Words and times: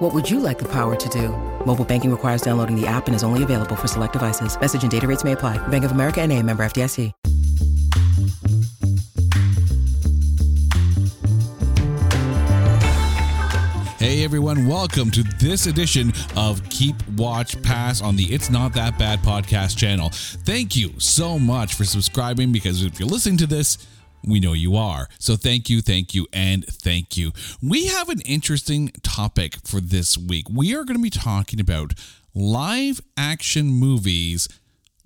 What 0.00 0.14
would 0.14 0.30
you 0.30 0.40
like 0.40 0.58
the 0.58 0.68
power 0.72 0.96
to 0.96 1.08
do? 1.10 1.28
Mobile 1.66 1.84
banking 1.84 2.10
requires 2.10 2.40
downloading 2.40 2.74
the 2.74 2.86
app 2.86 3.06
and 3.06 3.14
is 3.14 3.22
only 3.22 3.42
available 3.42 3.76
for 3.76 3.86
select 3.86 4.14
devices. 4.14 4.58
Message 4.58 4.82
and 4.82 4.90
data 4.90 5.06
rates 5.06 5.24
may 5.24 5.32
apply. 5.32 5.58
Bank 5.68 5.84
of 5.84 5.92
America 5.92 6.22
and 6.22 6.32
a 6.32 6.42
member 6.42 6.62
FDIC. 6.64 7.12
Hey 13.98 14.24
everyone, 14.24 14.66
welcome 14.66 15.10
to 15.10 15.22
this 15.38 15.66
edition 15.66 16.14
of 16.34 16.66
Keep 16.70 16.96
Watch 17.18 17.60
Pass 17.60 18.00
on 18.00 18.16
the 18.16 18.24
It's 18.24 18.48
Not 18.48 18.72
That 18.72 18.98
Bad 18.98 19.18
podcast 19.18 19.76
channel. 19.76 20.08
Thank 20.12 20.76
you 20.76 20.98
so 20.98 21.38
much 21.38 21.74
for 21.74 21.84
subscribing 21.84 22.52
because 22.52 22.82
if 22.82 22.98
you're 22.98 23.06
listening 23.06 23.36
to 23.36 23.46
this, 23.46 23.76
we 24.24 24.40
know 24.40 24.52
you 24.52 24.76
are. 24.76 25.08
So 25.18 25.36
thank 25.36 25.70
you, 25.70 25.80
thank 25.80 26.14
you, 26.14 26.26
and 26.32 26.64
thank 26.66 27.16
you. 27.16 27.32
We 27.62 27.86
have 27.86 28.08
an 28.08 28.20
interesting 28.22 28.92
topic 29.02 29.56
for 29.64 29.80
this 29.80 30.16
week. 30.16 30.46
We 30.50 30.74
are 30.74 30.84
going 30.84 30.96
to 30.96 31.02
be 31.02 31.10
talking 31.10 31.60
about 31.60 31.94
live 32.34 33.00
action 33.16 33.68
movies 33.68 34.48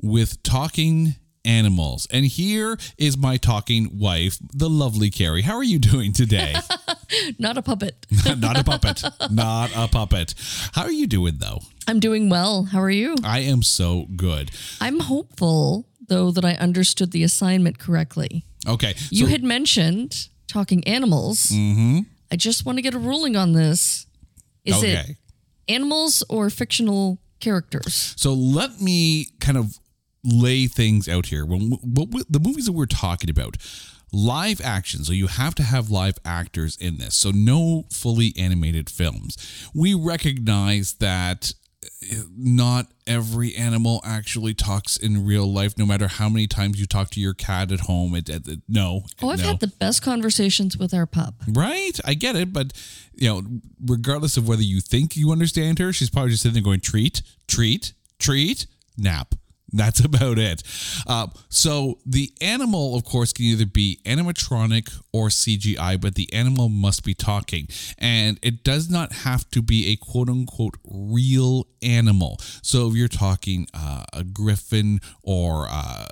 with 0.00 0.42
talking 0.42 1.14
animals. 1.44 2.06
And 2.10 2.24
here 2.24 2.78
is 2.98 3.16
my 3.16 3.36
talking 3.36 3.98
wife, 3.98 4.38
the 4.52 4.70
lovely 4.70 5.10
Carrie. 5.10 5.42
How 5.42 5.56
are 5.56 5.64
you 5.64 5.78
doing 5.78 6.12
today? 6.12 6.54
Not 7.38 7.58
a 7.58 7.62
puppet. 7.62 8.06
Not 8.38 8.58
a 8.58 8.64
puppet. 8.64 9.04
Not 9.30 9.70
a 9.74 9.88
puppet. 9.88 10.34
How 10.72 10.82
are 10.82 10.92
you 10.92 11.06
doing 11.06 11.36
though? 11.38 11.60
I'm 11.86 12.00
doing 12.00 12.30
well. 12.30 12.64
How 12.64 12.80
are 12.80 12.90
you? 12.90 13.14
I 13.22 13.40
am 13.40 13.62
so 13.62 14.06
good. 14.16 14.50
I'm 14.80 15.00
hopeful, 15.00 15.86
though, 16.08 16.30
that 16.30 16.44
I 16.44 16.54
understood 16.54 17.10
the 17.10 17.22
assignment 17.22 17.78
correctly. 17.78 18.44
Okay. 18.66 18.94
You 19.10 19.26
so- 19.26 19.30
had 19.32 19.42
mentioned 19.44 20.28
talking 20.46 20.86
animals. 20.86 21.46
Mm-hmm. 21.46 22.00
I 22.32 22.36
just 22.36 22.64
want 22.66 22.78
to 22.78 22.82
get 22.82 22.94
a 22.94 22.98
ruling 22.98 23.36
on 23.36 23.52
this. 23.52 24.06
Is 24.64 24.76
Okay. 24.76 24.92
it 24.92 25.16
animals 25.68 26.22
or 26.28 26.50
fictional 26.50 27.18
characters? 27.40 28.14
So 28.16 28.32
let 28.32 28.80
me 28.80 29.28
kind 29.40 29.56
of 29.58 29.78
lay 30.24 30.66
things 30.66 31.08
out 31.08 31.26
here. 31.26 31.44
When 31.44 31.70
what, 31.82 32.08
what, 32.08 32.26
the 32.30 32.40
movies 32.40 32.66
that 32.66 32.72
we're 32.72 32.86
talking 32.86 33.28
about, 33.30 33.56
live 34.12 34.60
action. 34.62 35.04
So 35.04 35.12
you 35.12 35.26
have 35.26 35.54
to 35.56 35.62
have 35.62 35.90
live 35.90 36.18
actors 36.24 36.76
in 36.76 36.96
this. 36.98 37.14
So 37.16 37.30
no 37.30 37.84
fully 37.92 38.32
animated 38.38 38.88
films. 38.88 39.36
We 39.74 39.92
recognize 39.94 40.94
that 40.94 41.52
not 42.36 42.86
every 43.06 43.54
animal 43.54 44.00
actually 44.04 44.54
talks 44.54 44.96
in 44.96 45.24
real 45.26 45.50
life. 45.50 45.76
No 45.78 45.86
matter 45.86 46.08
how 46.08 46.28
many 46.28 46.46
times 46.46 46.80
you 46.80 46.86
talk 46.86 47.10
to 47.10 47.20
your 47.20 47.34
cat 47.34 47.70
at 47.72 47.80
home, 47.80 48.14
it, 48.14 48.28
it, 48.28 48.46
it- 48.48 48.60
no. 48.68 49.04
Oh, 49.22 49.30
I've 49.30 49.40
no. 49.40 49.46
had 49.48 49.60
the 49.60 49.68
best 49.68 50.02
conversations 50.02 50.76
with 50.76 50.92
our 50.94 51.06
pup. 51.06 51.34
Right, 51.48 51.98
I 52.04 52.14
get 52.14 52.36
it, 52.36 52.52
but 52.52 52.72
you 53.14 53.28
know, 53.28 53.42
regardless 53.84 54.36
of 54.36 54.48
whether 54.48 54.62
you 54.62 54.80
think 54.80 55.16
you 55.16 55.30
understand 55.32 55.78
her, 55.78 55.92
she's 55.92 56.10
probably 56.10 56.30
just 56.30 56.42
sitting 56.42 56.54
there 56.54 56.62
going, 56.62 56.80
"Treat, 56.80 57.22
treat, 57.46 57.92
treat, 58.18 58.66
nap." 58.96 59.34
That's 59.74 60.00
about 60.04 60.38
it. 60.38 60.62
Uh, 61.06 61.26
so 61.48 61.98
the 62.06 62.32
animal, 62.40 62.96
of 62.96 63.04
course, 63.04 63.32
can 63.32 63.44
either 63.46 63.66
be 63.66 64.00
animatronic 64.04 64.94
or 65.12 65.28
CGI, 65.28 66.00
but 66.00 66.14
the 66.14 66.32
animal 66.32 66.68
must 66.68 67.04
be 67.04 67.12
talking, 67.12 67.68
and 67.98 68.38
it 68.42 68.62
does 68.62 68.88
not 68.88 69.12
have 69.12 69.48
to 69.50 69.60
be 69.60 69.92
a 69.92 69.96
quote 69.96 70.28
unquote 70.28 70.76
real 70.84 71.66
animal. 71.82 72.38
So 72.62 72.88
if 72.88 72.94
you're 72.94 73.08
talking 73.08 73.66
uh, 73.74 74.04
a 74.12 74.24
griffin 74.24 75.00
or 75.22 75.66
uh, 75.68 76.06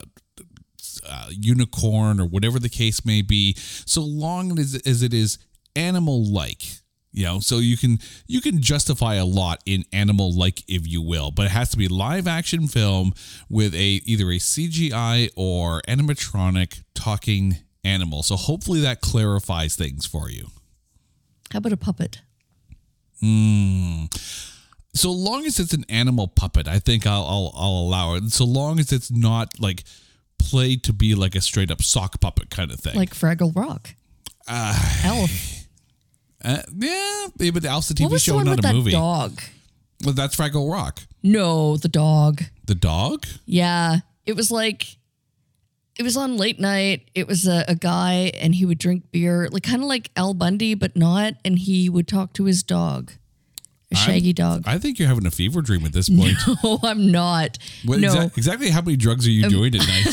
uh, 1.08 1.26
unicorn 1.30 2.20
or 2.20 2.26
whatever 2.26 2.58
the 2.58 2.68
case 2.68 3.04
may 3.04 3.22
be, 3.22 3.54
so 3.56 4.02
long 4.02 4.58
as, 4.58 4.74
as 4.84 5.02
it 5.02 5.14
is 5.14 5.38
animal 5.76 6.24
like. 6.24 6.81
You 7.14 7.24
know, 7.24 7.40
so 7.40 7.58
you 7.58 7.76
can 7.76 7.98
you 8.26 8.40
can 8.40 8.62
justify 8.62 9.16
a 9.16 9.26
lot 9.26 9.62
in 9.66 9.84
animal 9.92 10.34
like, 10.34 10.62
if 10.66 10.88
you 10.88 11.02
will, 11.02 11.30
but 11.30 11.44
it 11.44 11.50
has 11.50 11.68
to 11.70 11.76
be 11.76 11.86
live 11.86 12.26
action 12.26 12.68
film 12.68 13.12
with 13.50 13.74
a 13.74 14.00
either 14.06 14.30
a 14.30 14.38
CGI 14.38 15.28
or 15.36 15.82
animatronic 15.86 16.82
talking 16.94 17.58
animal. 17.84 18.22
So 18.22 18.36
hopefully 18.36 18.80
that 18.80 19.02
clarifies 19.02 19.76
things 19.76 20.06
for 20.06 20.30
you. 20.30 20.48
How 21.52 21.58
about 21.58 21.72
a 21.72 21.76
puppet? 21.76 22.22
Mmm. 23.22 24.08
So 24.94 25.10
long 25.10 25.44
as 25.46 25.58
it's 25.58 25.72
an 25.72 25.84
animal 25.88 26.28
puppet, 26.28 26.66
I 26.66 26.78
think 26.78 27.06
I'll 27.06 27.24
I'll, 27.26 27.52
I'll 27.54 27.70
allow 27.82 28.14
it. 28.14 28.30
So 28.30 28.44
long 28.44 28.80
as 28.80 28.90
it's 28.90 29.10
not 29.10 29.60
like 29.60 29.84
played 30.38 30.82
to 30.84 30.92
be 30.92 31.14
like 31.14 31.34
a 31.34 31.40
straight 31.40 31.70
up 31.70 31.82
sock 31.82 32.20
puppet 32.20 32.50
kind 32.50 32.70
of 32.70 32.80
thing. 32.80 32.94
Like 32.94 33.14
Fraggle 33.14 33.54
Rock. 33.54 33.94
uh, 34.48 35.00
Alf. 35.04 35.61
Uh, 36.44 36.62
yeah, 36.76 37.26
but 37.36 37.62
the 37.62 37.68
a 37.90 37.94
TV 37.94 38.02
What 38.02 38.12
was 38.12 38.22
show, 38.22 38.32
the 38.32 38.36
one 38.38 38.44
not 38.46 38.50
with 38.56 38.58
a 38.60 38.62
that 38.68 38.74
movie. 38.74 38.90
dog? 38.90 39.40
Well, 40.04 40.14
that's 40.14 40.34
Fraggle 40.36 40.70
Rock. 40.72 41.00
No, 41.22 41.76
the 41.76 41.88
dog. 41.88 42.42
The 42.66 42.74
dog? 42.74 43.26
Yeah, 43.46 43.98
it 44.26 44.34
was 44.34 44.50
like 44.50 44.96
it 45.98 46.02
was 46.02 46.16
on 46.16 46.36
late 46.36 46.58
night. 46.58 47.08
It 47.14 47.28
was 47.28 47.46
a, 47.46 47.64
a 47.68 47.74
guy, 47.76 48.32
and 48.40 48.54
he 48.54 48.64
would 48.66 48.78
drink 48.78 49.04
beer, 49.12 49.48
like 49.52 49.62
kind 49.62 49.82
of 49.82 49.88
like 49.88 50.10
Al 50.16 50.34
Bundy, 50.34 50.74
but 50.74 50.96
not. 50.96 51.34
And 51.44 51.58
he 51.58 51.88
would 51.88 52.08
talk 52.08 52.32
to 52.34 52.44
his 52.46 52.62
dog, 52.64 53.12
a 53.92 53.94
shaggy 53.94 54.32
dog. 54.32 54.64
I 54.66 54.78
think 54.78 54.98
you're 54.98 55.08
having 55.08 55.26
a 55.26 55.30
fever 55.30 55.62
dream 55.62 55.84
at 55.86 55.92
this 55.92 56.08
point. 56.16 56.34
oh, 56.64 56.80
I'm 56.82 57.12
not. 57.12 57.58
What 57.84 58.00
no, 58.00 58.10
Um, 58.10 58.16
exa- 58.30 58.36
exactly 58.38 58.70
how 58.70 58.80
many 58.80 58.96
drugs 58.96 59.26
are 59.28 59.30
you 59.30 59.48
doing 59.48 59.74
at 59.76 59.80
night? 59.86 60.06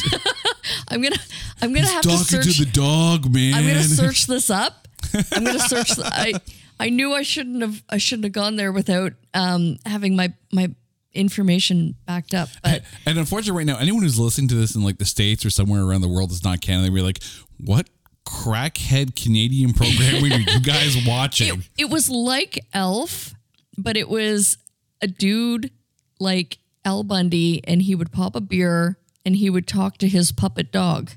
I'm 0.89 1.01
gonna, 1.01 1.15
I'm 1.61 1.73
gonna 1.73 1.87
have 1.87 2.03
to 2.03 2.17
search. 2.17 2.57
to 2.57 2.65
the 2.65 2.69
dog, 2.71 3.33
man. 3.33 3.55
I'm 3.55 3.65
gonna 3.65 3.81
search 3.83 4.27
this 4.27 4.49
up. 4.51 4.87
I'm 5.31 5.43
gonna 5.43 5.59
search. 5.59 5.89
the- 5.95 6.05
I, 6.05 6.33
I 6.79 6.89
knew 6.89 7.13
I 7.13 7.21
shouldn't 7.23 7.61
have. 7.61 7.83
I 7.89 7.97
shouldn't 7.97 8.23
have 8.25 8.33
gone 8.33 8.55
there 8.55 8.71
without 8.71 9.13
um 9.33 9.77
having 9.85 10.15
my 10.15 10.33
my 10.51 10.69
information 11.13 11.95
backed 12.05 12.33
up. 12.33 12.49
But 12.63 12.83
And 13.05 13.17
unfortunately, 13.17 13.57
right 13.57 13.65
now, 13.65 13.77
anyone 13.79 14.03
who's 14.03 14.19
listening 14.19 14.47
to 14.49 14.55
this 14.55 14.75
in 14.75 14.83
like 14.83 14.97
the 14.97 15.05
states 15.05 15.45
or 15.45 15.49
somewhere 15.49 15.83
around 15.83 16.01
the 16.01 16.07
world 16.07 16.29
that's 16.31 16.43
not 16.43 16.61
Canada, 16.61 16.91
be 16.91 17.01
like, 17.01 17.21
"What 17.57 17.89
crackhead 18.25 19.15
Canadian 19.21 19.73
programming 19.73 20.31
are 20.33 20.39
you 20.39 20.59
guys 20.61 20.97
watching?" 21.07 21.59
it, 21.59 21.69
it 21.79 21.89
was 21.89 22.09
like 22.09 22.59
Alf, 22.73 23.33
but 23.77 23.97
it 23.97 24.07
was 24.07 24.57
a 25.01 25.07
dude 25.07 25.71
like 26.19 26.59
Al 26.85 27.03
Bundy, 27.03 27.61
and 27.65 27.81
he 27.81 27.95
would 27.95 28.11
pop 28.11 28.35
a 28.35 28.41
beer 28.41 28.97
and 29.25 29.35
he 29.35 29.49
would 29.49 29.67
talk 29.67 29.97
to 29.97 30.07
his 30.07 30.31
puppet 30.31 30.71
dog. 30.71 31.11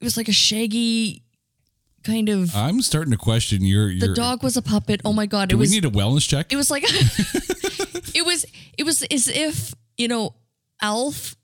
It 0.00 0.04
was 0.04 0.16
like 0.16 0.28
a 0.28 0.32
shaggy 0.32 1.21
kind 2.02 2.28
of. 2.28 2.54
I'm 2.54 2.80
starting 2.82 3.12
to 3.12 3.18
question 3.18 3.64
your. 3.64 3.88
your 3.90 4.08
the 4.08 4.14
dog 4.14 4.42
was 4.42 4.56
a 4.56 4.62
puppet. 4.62 5.00
Oh 5.04 5.12
my 5.12 5.26
god! 5.26 5.48
Do 5.48 5.56
it 5.56 5.58
we 5.58 5.62
was. 5.62 5.72
need 5.72 5.84
a 5.84 5.90
wellness 5.90 6.28
check? 6.28 6.52
it 6.52 6.56
was 6.56 6.70
like. 6.70 6.84
it 8.14 8.24
was. 8.24 8.44
It 8.78 8.84
was 8.84 9.02
as 9.04 9.28
if 9.28 9.74
you 9.96 10.08
know, 10.08 10.34
Alf 10.80 11.36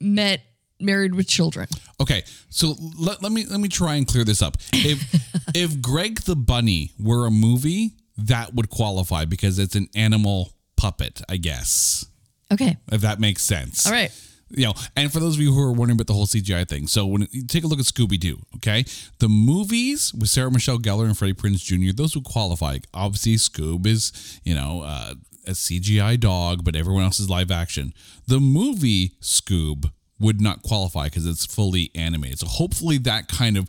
met 0.00 0.40
Married 0.80 1.14
with 1.14 1.28
Children. 1.28 1.68
Okay, 2.00 2.24
so 2.50 2.74
let, 2.98 3.22
let 3.22 3.32
me 3.32 3.46
let 3.46 3.60
me 3.60 3.68
try 3.68 3.94
and 3.94 4.06
clear 4.06 4.24
this 4.24 4.42
up. 4.42 4.56
If 4.72 5.02
if 5.54 5.80
Greg 5.80 6.22
the 6.22 6.36
Bunny 6.36 6.92
were 6.98 7.26
a 7.26 7.30
movie, 7.30 7.92
that 8.16 8.54
would 8.54 8.70
qualify 8.70 9.24
because 9.24 9.58
it's 9.58 9.74
an 9.74 9.88
animal 9.94 10.52
puppet, 10.76 11.22
I 11.28 11.36
guess. 11.36 12.06
Okay. 12.52 12.76
If 12.90 13.00
that 13.02 13.20
makes 13.20 13.42
sense. 13.42 13.86
All 13.86 13.92
right. 13.92 14.10
You 14.54 14.66
know, 14.66 14.74
and 14.96 15.12
for 15.12 15.18
those 15.18 15.36
of 15.36 15.40
you 15.40 15.52
who 15.52 15.60
are 15.62 15.72
wondering 15.72 15.96
about 15.96 16.06
the 16.06 16.12
whole 16.12 16.26
CGI 16.26 16.68
thing, 16.68 16.86
so 16.86 17.06
when 17.06 17.26
you 17.30 17.46
take 17.46 17.64
a 17.64 17.66
look 17.66 17.78
at 17.78 17.86
Scooby 17.86 18.18
Doo, 18.18 18.38
okay, 18.56 18.84
the 19.18 19.28
movies 19.28 20.12
with 20.12 20.28
Sarah 20.28 20.50
Michelle 20.50 20.78
Gellar 20.78 21.06
and 21.06 21.16
Freddie 21.16 21.34
Prinze 21.34 21.62
Jr., 21.64 21.94
those 21.94 22.14
would 22.14 22.24
qualify. 22.24 22.78
Obviously, 22.92 23.36
Scoob 23.36 23.86
is 23.86 24.40
you 24.44 24.54
know 24.54 24.82
uh, 24.82 25.14
a 25.46 25.52
CGI 25.52 26.18
dog, 26.18 26.64
but 26.64 26.76
everyone 26.76 27.02
else 27.02 27.18
is 27.18 27.30
live 27.30 27.50
action. 27.50 27.94
The 28.26 28.40
movie 28.40 29.12
Scoob 29.20 29.90
would 30.18 30.40
not 30.40 30.62
qualify 30.62 31.06
because 31.06 31.26
it's 31.26 31.44
fully 31.44 31.90
animated. 31.94 32.38
So 32.38 32.46
hopefully 32.46 32.98
that 32.98 33.28
kind 33.28 33.56
of 33.56 33.68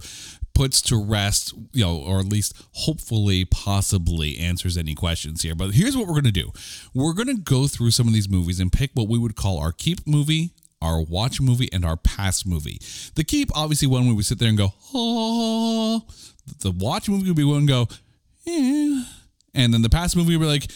puts 0.53 0.81
to 0.81 1.03
rest, 1.03 1.53
you 1.73 1.83
know, 1.83 1.97
or 1.97 2.19
at 2.19 2.25
least 2.25 2.53
hopefully 2.73 3.43
possibly 3.45 4.37
answers 4.37 4.77
any 4.77 4.93
questions 4.93 5.41
here. 5.41 5.55
But 5.55 5.71
here's 5.71 5.97
what 5.97 6.05
we're 6.05 6.13
going 6.13 6.25
to 6.25 6.31
do. 6.31 6.51
We're 6.93 7.13
going 7.13 7.27
to 7.27 7.41
go 7.41 7.67
through 7.67 7.91
some 7.91 8.07
of 8.07 8.13
these 8.13 8.29
movies 8.29 8.59
and 8.59 8.71
pick 8.71 8.91
what 8.93 9.07
we 9.07 9.17
would 9.17 9.35
call 9.35 9.59
our 9.59 9.71
keep 9.71 10.05
movie, 10.07 10.51
our 10.83 11.01
watch 11.01 11.41
movie, 11.41 11.69
and 11.71 11.83
our 11.85 11.97
past 11.97 12.45
movie. 12.45 12.79
The 13.15 13.23
keep, 13.23 13.49
obviously, 13.55 13.87
one 13.87 14.07
we 14.07 14.13
would 14.13 14.25
sit 14.25 14.37
there 14.37 14.49
and 14.49 14.57
go, 14.57 14.73
oh. 14.93 16.03
The 16.59 16.71
watch 16.71 17.07
movie 17.07 17.27
would 17.29 17.37
be 17.37 17.43
one 17.43 17.65
go, 17.65 17.87
eh. 18.45 19.03
And 19.55 19.73
then 19.73 19.81
the 19.81 19.89
past 19.89 20.15
movie 20.15 20.35
we're 20.37 20.45
like, 20.45 20.69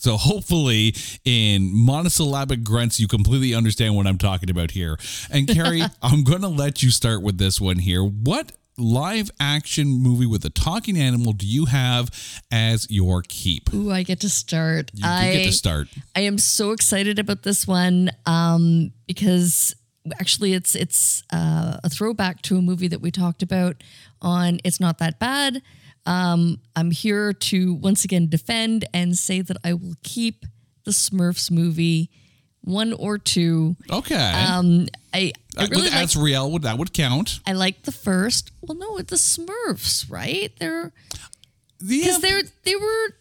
So 0.00 0.16
hopefully, 0.16 0.94
in 1.24 1.70
monosyllabic 1.74 2.62
grunts, 2.62 3.00
you 3.00 3.08
completely 3.08 3.54
understand 3.54 3.96
what 3.96 4.06
I'm 4.06 4.18
talking 4.18 4.48
about 4.48 4.70
here. 4.70 4.96
And 5.30 5.48
Carrie, 5.48 5.82
I'm 6.02 6.24
going 6.24 6.42
to 6.42 6.48
let 6.48 6.82
you 6.82 6.90
start 6.90 7.20
with 7.22 7.38
this 7.38 7.60
one 7.60 7.78
here. 7.78 8.04
What 8.04 8.52
live 8.78 9.30
action 9.40 9.88
movie 9.88 10.26
with 10.26 10.44
a 10.44 10.50
talking 10.50 10.96
animal 10.96 11.32
do 11.32 11.46
you 11.46 11.66
have 11.66 12.10
as 12.50 12.86
your 12.90 13.22
keep? 13.26 13.72
Ooh, 13.74 13.90
I 13.90 14.02
get 14.02 14.20
to 14.20 14.28
start. 14.28 14.90
You 14.94 15.06
I 15.06 15.32
get 15.32 15.44
to 15.46 15.52
start. 15.52 15.88
I 16.14 16.20
am 16.20 16.38
so 16.38 16.70
excited 16.70 17.18
about 17.18 17.42
this 17.42 17.66
one 17.66 18.10
um, 18.26 18.92
because 19.06 19.74
actually 20.20 20.54
it's 20.54 20.74
it's 20.74 21.22
uh, 21.32 21.78
a 21.82 21.88
throwback 21.88 22.42
to 22.42 22.56
a 22.56 22.62
movie 22.62 22.88
that 22.88 23.00
we 23.00 23.10
talked 23.10 23.42
about 23.42 23.82
on 24.22 24.58
It's 24.64 24.80
Not 24.80 24.98
That 24.98 25.18
Bad. 25.18 25.62
Um, 26.06 26.60
I'm 26.74 26.90
here 26.90 27.32
to 27.32 27.74
once 27.74 28.04
again 28.04 28.28
defend 28.28 28.86
and 28.94 29.16
say 29.16 29.42
that 29.42 29.56
I 29.62 29.74
will 29.74 29.96
keep 30.02 30.46
the 30.84 30.90
Smurfs 30.92 31.50
movie 31.50 32.10
one 32.62 32.92
or 32.92 33.18
two. 33.18 33.76
Okay. 33.90 34.14
Um, 34.14 34.88
I, 35.14 35.32
I 35.56 35.64
Uh, 35.64 35.66
really 35.70 35.82
with 35.84 35.92
like, 35.94 36.04
Azrael, 36.04 36.50
would 36.52 36.62
that 36.62 36.78
would 36.78 36.92
count? 36.92 37.40
I 37.46 37.52
like 37.52 37.82
the 37.82 37.92
first. 37.92 38.50
Well, 38.60 38.76
no, 38.76 38.96
it's 38.98 39.10
the 39.10 39.16
Smurfs, 39.16 40.10
right? 40.10 40.52
They're 40.58 40.92
Yeah, 41.80 42.04
because 42.04 42.20
they're 42.20 42.42
they 42.64 42.76
were 42.76 43.14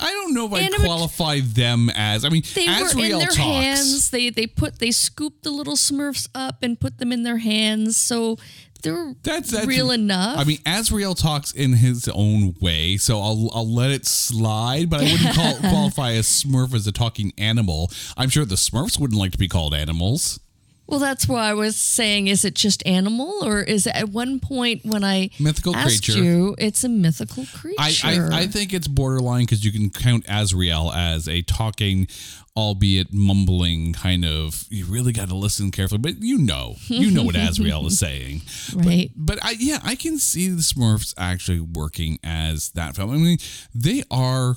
I 0.00 0.10
don't 0.10 0.34
know 0.34 0.46
if 0.46 0.52
I 0.52 0.68
qualify 0.84 1.40
them 1.40 1.88
as. 1.94 2.24
I 2.24 2.28
mean, 2.28 2.42
they 2.54 2.66
were 2.66 3.04
in 3.04 3.18
their 3.18 3.26
talks. 3.28 3.36
hands. 3.36 4.10
They 4.10 4.30
they 4.30 4.46
put 4.46 4.78
they 4.78 4.90
scooped 4.90 5.44
the 5.44 5.50
little 5.50 5.76
Smurfs 5.76 6.28
up 6.34 6.62
and 6.62 6.78
put 6.78 6.98
them 6.98 7.12
in 7.12 7.22
their 7.22 7.38
hands. 7.38 7.96
So 7.96 8.36
they're 8.82 9.14
That's, 9.22 9.50
that's 9.50 9.66
real 9.66 9.90
enough. 9.90 10.38
I 10.38 10.44
mean, 10.44 10.58
Azrael 10.66 11.14
talks 11.14 11.52
in 11.52 11.74
his 11.74 12.08
own 12.08 12.54
way, 12.60 12.96
so 12.96 13.20
I'll 13.20 13.50
I'll 13.54 13.72
let 13.72 13.90
it 13.90 14.04
slide. 14.06 14.90
But 14.90 15.00
I 15.00 15.04
wouldn't 15.04 15.34
call, 15.34 15.56
qualify 15.58 16.10
a 16.10 16.20
Smurf 16.20 16.74
as 16.74 16.86
a 16.86 16.92
talking 16.92 17.32
animal. 17.38 17.90
I'm 18.16 18.28
sure 18.28 18.44
the 18.44 18.56
Smurfs 18.56 18.98
wouldn't 19.00 19.18
like 19.18 19.32
to 19.32 19.38
be 19.38 19.48
called 19.48 19.74
animals. 19.74 20.38
Well, 20.86 21.00
that's 21.00 21.26
why 21.26 21.48
I 21.48 21.54
was 21.54 21.76
saying, 21.76 22.28
is 22.28 22.44
it 22.44 22.54
just 22.54 22.86
animal, 22.86 23.42
or 23.42 23.62
is 23.62 23.86
it 23.86 23.94
at 23.94 24.10
one 24.10 24.38
point 24.38 24.84
when 24.84 25.02
I 25.02 25.30
Mythical 25.40 25.74
asked 25.74 26.04
creature. 26.04 26.22
you, 26.22 26.54
it's 26.58 26.84
a 26.84 26.88
mythical 26.88 27.46
creature? 27.54 27.76
I, 27.78 27.94
I, 28.04 28.40
I 28.40 28.46
think 28.46 28.74
it's 28.74 28.86
borderline 28.86 29.42
because 29.44 29.64
you 29.64 29.72
can 29.72 29.90
count 29.90 30.26
Azrael 30.28 30.92
as 30.92 31.26
a 31.26 31.40
talking, 31.42 32.06
albeit 32.54 33.12
mumbling 33.12 33.94
kind 33.94 34.24
of. 34.26 34.64
You 34.68 34.84
really 34.84 35.12
got 35.12 35.28
to 35.28 35.34
listen 35.34 35.70
carefully, 35.70 35.98
but 35.98 36.20
you 36.20 36.38
know, 36.38 36.76
you 36.86 37.10
know 37.10 37.22
what 37.22 37.36
Azrael 37.36 37.86
is 37.86 37.98
saying. 38.04 38.42
right. 38.74 39.10
But 39.16 39.38
I, 39.42 39.56
yeah, 39.58 39.78
I 39.82 39.94
can 39.94 40.18
see 40.18 40.48
the 40.48 40.62
Smurfs 40.62 41.14
actually 41.16 41.60
working 41.60 42.18
as 42.22 42.70
that 42.72 42.94
film. 42.94 43.10
I 43.10 43.16
mean, 43.16 43.38
they 43.74 44.02
are 44.10 44.56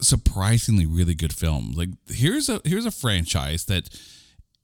surprisingly 0.00 0.86
really 0.86 1.14
good 1.14 1.32
films. 1.32 1.76
Like 1.76 1.90
here's 2.08 2.48
a 2.48 2.60
here's 2.64 2.86
a 2.86 2.90
franchise 2.90 3.66
that 3.66 3.88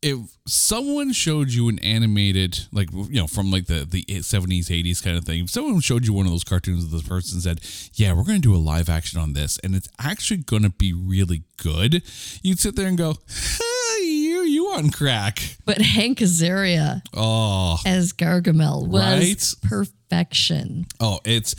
if 0.00 0.18
someone 0.46 1.12
showed 1.12 1.50
you 1.50 1.68
an 1.68 1.78
animated 1.80 2.66
like 2.72 2.88
you 2.92 3.08
know 3.20 3.26
from 3.26 3.50
like 3.50 3.66
the 3.66 3.84
the 3.84 4.04
70s 4.04 4.66
80s 4.66 5.02
kind 5.02 5.16
of 5.16 5.24
thing 5.24 5.44
if 5.44 5.50
someone 5.50 5.80
showed 5.80 6.06
you 6.06 6.12
one 6.12 6.24
of 6.26 6.30
those 6.32 6.44
cartoons 6.44 6.84
of 6.84 6.90
this 6.90 7.02
person 7.02 7.40
said 7.40 7.60
yeah 7.94 8.12
we're 8.12 8.22
going 8.22 8.40
to 8.40 8.48
do 8.48 8.54
a 8.54 8.58
live 8.58 8.88
action 8.88 9.20
on 9.20 9.32
this 9.32 9.58
and 9.64 9.74
it's 9.74 9.88
actually 9.98 10.36
going 10.38 10.62
to 10.62 10.70
be 10.70 10.92
really 10.92 11.42
good 11.56 12.02
you'd 12.42 12.60
sit 12.60 12.76
there 12.76 12.86
and 12.86 12.96
go 12.96 13.14
you 14.00 14.42
you 14.44 14.66
on 14.68 14.90
crack 14.90 15.56
But 15.64 15.78
Hank 15.78 16.18
Azaria 16.18 17.02
oh 17.14 17.78
as 17.84 18.12
Gargamel 18.12 18.86
was 18.86 19.56
Right? 19.62 19.70
perfection. 19.70 20.86
Oh, 21.00 21.20
it's 21.24 21.54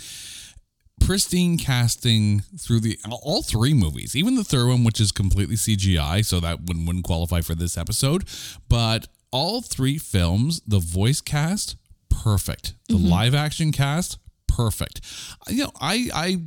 pristine 1.00 1.57
casting 1.57 2.42
through 2.57 2.81
the 2.81 3.00
all 3.10 3.42
three 3.42 3.74
movies, 3.74 4.16
even 4.16 4.36
the 4.36 4.44
third 4.44 4.68
one, 4.68 4.84
which 4.84 5.00
is 5.00 5.12
completely 5.12 5.56
CGI, 5.56 6.25
so 6.25 6.40
that 6.40 6.62
wouldn't, 6.62 6.88
wouldn't 6.88 7.06
qualify 7.06 7.42
for 7.42 7.56
this 7.56 7.78
episode. 7.78 8.25
But 8.68 9.07
all 9.31 9.62
three 9.62 9.98
films, 9.98 10.62
the 10.68 10.80
voice 10.80 11.22
cast, 11.22 11.75
perfect. 12.10 12.74
The 12.88 12.96
mm-hmm. 12.96 13.07
live 13.07 13.36
action 13.36 13.72
cast, 13.72 14.18
perfect. 14.48 15.01
You 15.48 15.66
know, 15.66 15.72
I 15.80 16.10
I 16.13 16.38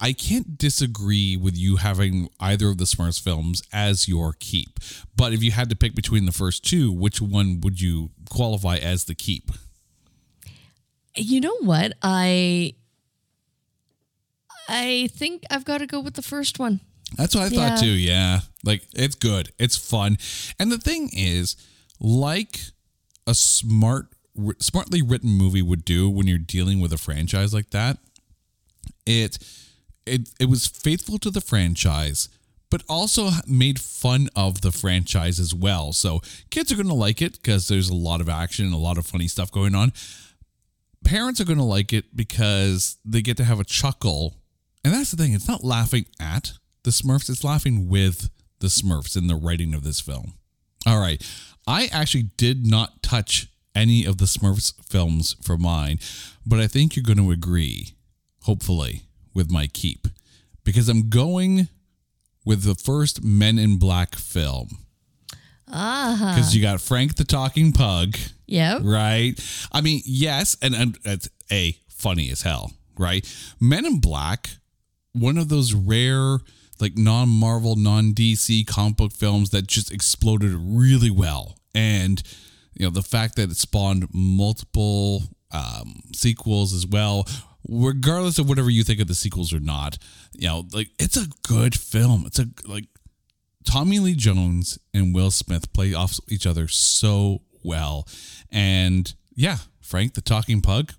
I 0.00 0.12
can't 0.12 0.56
disagree 0.56 1.36
with 1.36 1.56
you 1.56 1.76
having 1.76 2.28
either 2.40 2.68
of 2.68 2.78
the 2.78 2.84
Smurfs 2.84 3.22
films 3.22 3.62
as 3.72 4.08
your 4.08 4.34
keep. 4.38 4.80
But 5.14 5.32
if 5.32 5.42
you 5.42 5.50
had 5.50 5.68
to 5.70 5.76
pick 5.76 5.94
between 5.94 6.26
the 6.26 6.32
first 6.32 6.64
two, 6.64 6.92
which 6.92 7.20
one 7.20 7.60
would 7.60 7.80
you 7.80 8.10
qualify 8.30 8.76
as 8.76 9.04
the 9.04 9.14
keep? 9.14 9.50
You 11.14 11.40
know 11.40 11.56
what? 11.60 11.92
I 12.02 12.74
I 14.68 15.08
think 15.12 15.44
I've 15.50 15.64
got 15.64 15.78
to 15.78 15.86
go 15.86 16.00
with 16.00 16.14
the 16.14 16.22
first 16.22 16.58
one. 16.58 16.80
That's 17.16 17.34
what 17.34 17.44
I 17.52 17.54
Yeah. 17.54 17.68
thought 17.70 17.80
too. 17.80 17.90
Yeah. 17.92 18.40
Like 18.64 18.82
it's 18.94 19.14
good. 19.14 19.52
It's 19.58 19.76
fun. 19.76 20.18
And 20.58 20.72
the 20.72 20.78
thing 20.78 21.10
is, 21.12 21.56
like 22.00 22.60
a 23.26 23.34
smart 23.34 24.08
smartly 24.60 25.00
written 25.00 25.30
movie 25.30 25.62
would 25.62 25.84
do 25.84 26.10
when 26.10 26.26
you're 26.26 26.36
dealing 26.38 26.78
with 26.80 26.92
a 26.92 26.98
franchise 26.98 27.54
like 27.54 27.70
that, 27.70 27.98
it 29.06 29.38
it 30.04 30.28
it 30.40 30.48
was 30.48 30.66
faithful 30.66 31.18
to 31.18 31.30
the 31.30 31.40
franchise 31.40 32.28
but 32.68 32.82
also 32.88 33.30
made 33.46 33.80
fun 33.80 34.28
of 34.34 34.60
the 34.60 34.72
franchise 34.72 35.38
as 35.38 35.54
well. 35.54 35.92
So 35.92 36.20
kids 36.50 36.72
are 36.72 36.74
going 36.74 36.88
to 36.88 36.94
like 36.94 37.22
it 37.22 37.34
because 37.34 37.68
there's 37.68 37.88
a 37.88 37.94
lot 37.94 38.20
of 38.20 38.28
action 38.28 38.64
and 38.66 38.74
a 38.74 38.78
lot 38.78 38.98
of 38.98 39.06
funny 39.06 39.28
stuff 39.28 39.52
going 39.52 39.76
on. 39.76 39.92
Parents 41.04 41.40
are 41.40 41.44
going 41.44 41.58
to 41.60 41.64
like 41.64 41.92
it 41.92 42.16
because 42.16 42.96
they 43.04 43.22
get 43.22 43.36
to 43.36 43.44
have 43.44 43.60
a 43.60 43.64
chuckle. 43.64 44.38
And 44.86 44.94
that's 44.94 45.10
the 45.10 45.16
thing, 45.16 45.32
it's 45.32 45.48
not 45.48 45.64
laughing 45.64 46.06
at 46.20 46.52
the 46.84 46.92
Smurfs, 46.92 47.28
it's 47.28 47.42
laughing 47.42 47.88
with 47.88 48.30
the 48.60 48.68
Smurfs 48.68 49.16
in 49.16 49.26
the 49.26 49.34
writing 49.34 49.74
of 49.74 49.82
this 49.82 50.00
film. 50.00 50.34
All 50.86 51.00
right. 51.00 51.20
I 51.66 51.88
actually 51.92 52.30
did 52.36 52.64
not 52.64 53.02
touch 53.02 53.48
any 53.74 54.04
of 54.04 54.18
the 54.18 54.26
Smurfs 54.26 54.72
films 54.88 55.34
for 55.42 55.58
mine, 55.58 55.98
but 56.46 56.60
I 56.60 56.68
think 56.68 56.94
you're 56.94 57.02
going 57.02 57.18
to 57.18 57.32
agree, 57.32 57.96
hopefully, 58.42 59.02
with 59.34 59.50
my 59.50 59.66
keep 59.66 60.06
because 60.62 60.88
I'm 60.88 61.08
going 61.08 61.66
with 62.44 62.62
the 62.62 62.76
first 62.76 63.24
Men 63.24 63.58
in 63.58 63.78
Black 63.80 64.14
film. 64.14 64.68
Ah, 65.66 66.12
Uh-huh. 66.12 66.34
Because 66.36 66.54
you 66.54 66.62
got 66.62 66.80
Frank 66.80 67.16
the 67.16 67.24
Talking 67.24 67.72
Pug, 67.72 68.16
yeah. 68.46 68.78
right? 68.80 69.34
I 69.72 69.80
mean, 69.80 70.02
yes, 70.04 70.56
and, 70.62 70.76
and 70.76 70.96
it's 71.04 71.28
a 71.50 71.76
funny 71.88 72.30
as 72.30 72.42
hell, 72.42 72.70
right? 72.96 73.26
Men 73.58 73.84
in 73.84 73.98
Black, 73.98 74.50
one 75.16 75.38
of 75.38 75.48
those 75.48 75.74
rare, 75.74 76.38
like 76.80 76.96
non 76.96 77.28
Marvel, 77.28 77.76
non 77.76 78.12
DC 78.12 78.66
comic 78.66 78.96
book 78.96 79.12
films 79.12 79.50
that 79.50 79.66
just 79.66 79.92
exploded 79.92 80.52
really 80.54 81.10
well. 81.10 81.58
And, 81.74 82.22
you 82.74 82.86
know, 82.86 82.90
the 82.90 83.02
fact 83.02 83.36
that 83.36 83.50
it 83.50 83.56
spawned 83.56 84.08
multiple 84.12 85.22
um, 85.52 86.02
sequels 86.14 86.72
as 86.72 86.86
well, 86.86 87.26
regardless 87.68 88.38
of 88.38 88.48
whatever 88.48 88.70
you 88.70 88.84
think 88.84 89.00
of 89.00 89.08
the 89.08 89.14
sequels 89.14 89.52
or 89.52 89.60
not, 89.60 89.98
you 90.32 90.48
know, 90.48 90.64
like 90.72 90.88
it's 90.98 91.16
a 91.16 91.28
good 91.46 91.74
film. 91.74 92.24
It's 92.26 92.38
a, 92.38 92.46
like, 92.66 92.86
Tommy 93.66 93.98
Lee 93.98 94.14
Jones 94.14 94.78
and 94.94 95.14
Will 95.14 95.32
Smith 95.32 95.72
play 95.72 95.92
off 95.92 96.18
each 96.28 96.46
other 96.46 96.68
so 96.68 97.42
well. 97.62 98.06
And 98.50 99.12
yeah, 99.34 99.58
Frank 99.80 100.14
the 100.14 100.20
Talking 100.20 100.62
Pug, 100.62 100.92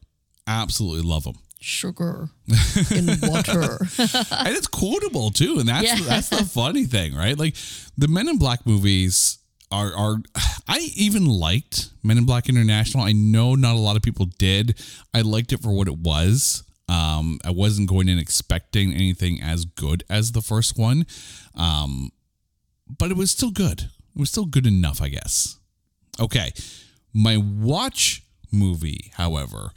absolutely 0.45 1.01
love 1.01 1.25
him. 1.25 1.37
Sugar 1.59 2.29
in 2.91 3.07
water. 3.23 3.77
and 3.97 4.49
it's 4.55 4.67
quotable 4.67 5.31
too. 5.31 5.59
And 5.59 5.67
that's 5.69 5.83
Yeah. 5.85 5.99
that's 6.05 6.29
the 6.29 6.45
funny 6.45 6.85
thing, 6.85 7.15
right? 7.15 7.37
Like 7.37 7.55
the 7.97 8.07
Men 8.07 8.27
in 8.29 8.37
Black 8.37 8.65
movies 8.65 9.39
are 9.71 9.93
are 9.95 10.17
I 10.67 10.79
even 10.95 11.25
liked 11.25 11.89
Men 12.03 12.17
in 12.17 12.25
Black 12.25 12.47
International. 12.49 13.03
I 13.03 13.11
know 13.11 13.55
not 13.55 13.75
a 13.75 13.79
lot 13.79 13.95
of 13.97 14.01
people 14.03 14.27
did. 14.37 14.79
I 15.13 15.21
liked 15.21 15.51
it 15.53 15.61
for 15.61 15.71
what 15.73 15.87
it 15.87 15.97
was. 15.97 16.63
Um, 16.89 17.39
I 17.43 17.51
wasn't 17.51 17.89
going 17.89 18.07
in 18.07 18.17
expecting 18.17 18.93
anything 18.93 19.41
as 19.41 19.65
good 19.65 20.03
as 20.09 20.31
the 20.31 20.41
first 20.41 20.77
one. 20.77 21.05
Um, 21.55 22.11
but 22.97 23.11
it 23.11 23.17
was 23.17 23.29
still 23.31 23.51
good. 23.51 23.81
It 23.81 24.19
was 24.19 24.29
still 24.29 24.45
good 24.45 24.65
enough, 24.65 25.01
I 25.01 25.09
guess. 25.09 25.57
Okay. 26.19 26.53
My 27.13 27.35
watch 27.35 28.23
movie, 28.53 29.11
however, 29.15 29.71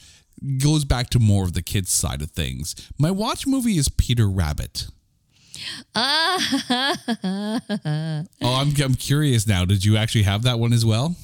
goes 0.58 0.84
back 0.84 1.10
to 1.10 1.18
more 1.18 1.44
of 1.44 1.52
the 1.52 1.62
kids' 1.62 1.92
side 1.92 2.22
of 2.22 2.30
things. 2.30 2.74
My 2.98 3.10
watch 3.10 3.46
movie 3.46 3.76
is 3.76 3.88
Peter 3.88 4.28
Rabbit. 4.28 4.86
oh, 5.94 6.38
I'm, 8.42 8.72
I'm 8.82 8.94
curious 8.94 9.46
now. 9.46 9.64
Did 9.64 9.84
you 9.84 9.96
actually 9.96 10.22
have 10.22 10.42
that 10.44 10.58
one 10.58 10.72
as 10.72 10.84
well? 10.84 11.16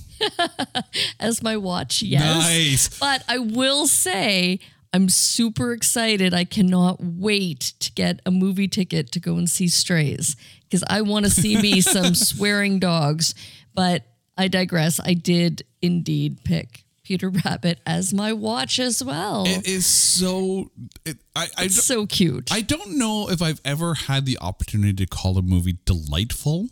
As 1.20 1.42
my 1.42 1.56
watch, 1.56 2.02
yes. 2.02 2.22
Nice. 2.22 2.98
But 2.98 3.24
I 3.28 3.38
will 3.38 3.86
say, 3.86 4.60
I'm 4.92 5.08
super 5.08 5.72
excited. 5.72 6.32
I 6.34 6.44
cannot 6.44 7.02
wait 7.02 7.74
to 7.80 7.92
get 7.92 8.20
a 8.24 8.30
movie 8.30 8.68
ticket 8.68 9.12
to 9.12 9.20
go 9.20 9.36
and 9.36 9.48
see 9.48 9.68
Strays 9.68 10.36
because 10.64 10.84
I 10.88 11.02
want 11.02 11.24
to 11.26 11.30
see 11.30 11.60
me 11.60 11.80
some 11.82 12.14
swearing 12.14 12.78
dogs. 12.78 13.34
But 13.74 14.04
I 14.38 14.48
digress. 14.48 15.00
I 15.02 15.14
did 15.14 15.64
indeed 15.82 16.44
pick 16.44 16.85
Peter 17.06 17.30
Rabbit 17.30 17.78
as 17.86 18.12
my 18.12 18.32
watch 18.32 18.80
as 18.80 19.02
well. 19.02 19.44
It 19.46 19.64
is 19.64 19.86
so. 19.86 20.72
It, 21.04 21.18
I 21.36 21.44
I, 21.56 21.64
it's 21.66 21.84
so 21.84 22.04
cute. 22.04 22.50
I 22.50 22.62
don't 22.62 22.98
know 22.98 23.30
if 23.30 23.40
I've 23.40 23.60
ever 23.64 23.94
had 23.94 24.26
the 24.26 24.36
opportunity 24.40 24.92
to 24.94 25.06
call 25.06 25.38
a 25.38 25.42
movie 25.42 25.78
delightful, 25.84 26.68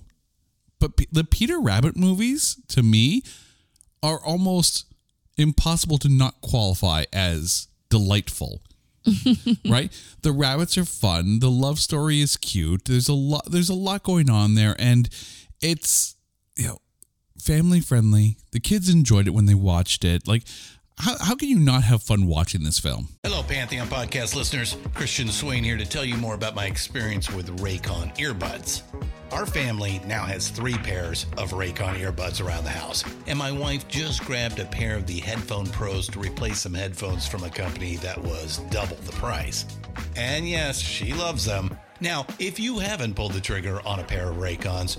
but 0.81 0.97
P- 0.97 1.07
the 1.13 1.23
Peter 1.23 1.61
Rabbit 1.61 1.97
movies 1.97 2.61
to 2.71 2.83
me 2.83 3.23
are 4.03 4.19
almost 4.19 4.93
impossible 5.37 5.99
to 5.99 6.09
not 6.09 6.41
qualify 6.41 7.05
as 7.13 7.69
delightful. 7.89 8.61
right? 9.69 9.93
The 10.23 10.33
rabbits 10.33 10.77
are 10.77 10.85
fun, 10.85 11.39
the 11.39 11.51
love 11.51 11.79
story 11.79 12.21
is 12.21 12.37
cute. 12.37 12.87
There's 12.87 13.09
a 13.09 13.15
lot 13.15 13.53
there's 13.53 13.69
a 13.69 13.75
lot 13.75 14.03
going 14.03 14.29
on 14.29 14.57
there 14.57 14.75
and 14.81 15.09
it's 15.61 16.17
you 16.57 16.67
know 16.67 16.79
family 17.45 17.81
friendly. 17.81 18.39
The 18.53 18.61
kids 18.61 18.89
enjoyed 18.89 19.27
it 19.27 19.35
when 19.35 19.45
they 19.45 19.55
watched 19.55 20.03
it. 20.03 20.27
Like 20.27 20.45
how, 20.99 21.17
how 21.19 21.35
can 21.35 21.49
you 21.49 21.59
not 21.59 21.83
have 21.83 22.03
fun 22.03 22.27
watching 22.27 22.63
this 22.63 22.79
film? 22.79 23.09
Hello, 23.23 23.43
Pantheon 23.43 23.89
podcast 23.89 24.35
listeners. 24.35 24.77
Christian 24.95 25.29
Swain 25.29 25.65
here 25.65 25.77
to 25.77 25.85
tell 25.85 26.05
you 26.05 26.17
more 26.17 26.35
about 26.35 26.55
my 26.55 26.67
experience 26.67 27.31
with 27.31 27.59
Raycon 27.59 28.17
earbuds. 28.17 28.83
Our 29.33 29.45
family 29.45 30.01
now 30.07 30.25
has 30.25 30.49
three 30.49 30.75
pairs 30.79 31.27
of 31.37 31.51
Raycon 31.51 31.97
earbuds 31.97 32.45
around 32.45 32.65
the 32.65 32.71
house, 32.71 33.05
and 33.27 33.37
my 33.37 33.51
wife 33.51 33.89
just 33.89 34.25
grabbed 34.25 34.61
a 34.61 34.65
pair 34.67 34.97
of 34.97 35.07
the 35.07 35.19
Headphone 35.19 35.67
Pros 35.67 36.07
to 36.09 36.21
replace 36.21 36.61
some 36.61 36.75
headphones 36.75 37.27
from 37.27 37.43
a 37.43 37.51
company 37.51 37.97
that 37.97 38.17
was 38.17 38.59
double 38.71 38.97
the 38.97 39.13
price. 39.13 39.67
And 40.15 40.49
yes, 40.49 40.79
she 40.79 41.13
loves 41.13 41.45
them. 41.45 41.77
Now, 42.01 42.27
if 42.39 42.61
you 42.61 42.79
haven't 42.79 43.15
pulled 43.15 43.33
the 43.33 43.41
trigger 43.41 43.81
on 43.85 43.99
a 43.99 44.05
pair 44.05 44.31
of 44.31 44.37
Raycons, 44.37 44.99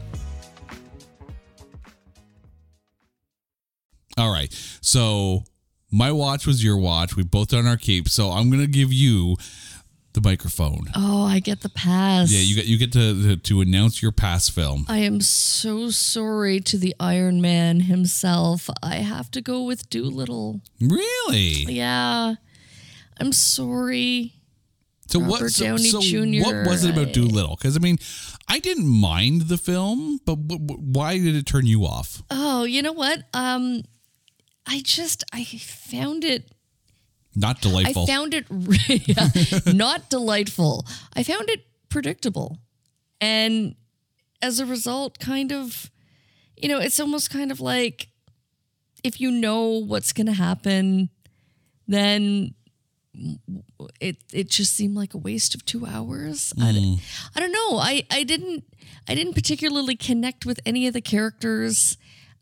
All 4.21 4.31
right. 4.31 4.51
So 4.81 5.43
my 5.91 6.11
watch 6.11 6.45
was 6.47 6.63
your 6.63 6.77
watch. 6.77 7.15
We 7.15 7.23
both 7.23 7.49
done 7.49 7.65
our 7.67 7.77
keep. 7.77 8.07
So 8.07 8.29
I'm 8.29 8.49
gonna 8.49 8.67
give 8.67 8.93
you 8.93 9.35
the 10.13 10.21
microphone. 10.21 10.87
oh, 10.95 11.23
I 11.25 11.39
get 11.39 11.61
the 11.61 11.69
pass. 11.69 12.31
Yeah, 12.31 12.41
you 12.41 12.55
get 12.55 12.65
you 12.65 12.77
get 12.77 12.91
to, 12.93 13.23
to 13.23 13.35
to 13.37 13.61
announce 13.61 14.01
your 14.01 14.11
pass 14.11 14.49
film. 14.49 14.85
I 14.89 14.99
am 14.99 15.21
so 15.21 15.89
sorry 15.89 16.59
to 16.61 16.77
the 16.77 16.93
Iron 16.99 17.41
Man 17.41 17.81
himself. 17.81 18.69
I 18.83 18.95
have 18.97 19.31
to 19.31 19.41
go 19.41 19.63
with 19.63 19.89
Dolittle. 19.89 20.61
Really? 20.79 21.65
Yeah. 21.67 22.35
I'm 23.19 23.31
sorry. 23.31 24.33
So 25.07 25.19
what? 25.19 25.39
So, 25.51 25.77
so 25.77 25.97
what 25.99 26.67
was 26.67 26.85
it 26.85 26.91
about 26.91 27.09
I- 27.09 27.11
Dolittle? 27.11 27.55
Because 27.57 27.75
I 27.75 27.79
mean, 27.79 27.97
I 28.47 28.59
didn't 28.59 28.87
mind 28.87 29.43
the 29.43 29.57
film, 29.57 30.19
but 30.25 30.35
w- 30.47 30.65
w- 30.67 30.81
why 30.81 31.17
did 31.17 31.35
it 31.35 31.45
turn 31.45 31.65
you 31.65 31.83
off? 31.85 32.21
Oh, 32.31 32.63
you 32.63 32.81
know 32.81 32.93
what? 32.93 33.23
Um 33.33 33.83
I 34.65 34.81
just 34.83 35.23
I 35.33 35.43
found 35.43 36.23
it 36.23 36.51
Not 37.35 37.61
delightful. 37.61 38.03
I 38.03 38.05
found 38.05 38.33
it 38.33 38.45
yeah, 39.07 39.29
not 39.73 40.09
delightful. 40.09 40.85
I 41.15 41.23
found 41.23 41.49
it 41.49 41.65
predictable. 41.89 42.59
And 43.19 43.75
as 44.41 44.59
a 44.59 44.65
result, 44.65 45.19
kind 45.19 45.51
of, 45.51 45.91
you 46.57 46.67
know, 46.67 46.79
it's 46.79 46.99
almost 46.99 47.29
kind 47.29 47.51
of 47.51 47.59
like 47.59 48.07
if 49.03 49.19
you 49.19 49.31
know 49.31 49.67
what's 49.67 50.13
going 50.13 50.27
to 50.27 50.33
happen, 50.33 51.09
then 51.87 52.53
it 53.99 54.17
it 54.31 54.49
just 54.49 54.73
seemed 54.73 54.95
like 54.95 55.13
a 55.13 55.17
waste 55.17 55.53
of 55.55 55.65
two 55.65 55.85
hours. 55.85 56.53
I 56.59 56.71
I 57.35 57.39
don't 57.39 57.51
know. 57.51 57.77
I, 57.77 58.03
I 58.09 58.23
didn't 58.23 58.63
I 59.07 59.15
didn't 59.15 59.33
particularly 59.33 59.95
connect 59.95 60.45
with 60.45 60.59
any 60.65 60.87
of 60.87 60.93
the 60.93 61.01
characters. 61.01 61.97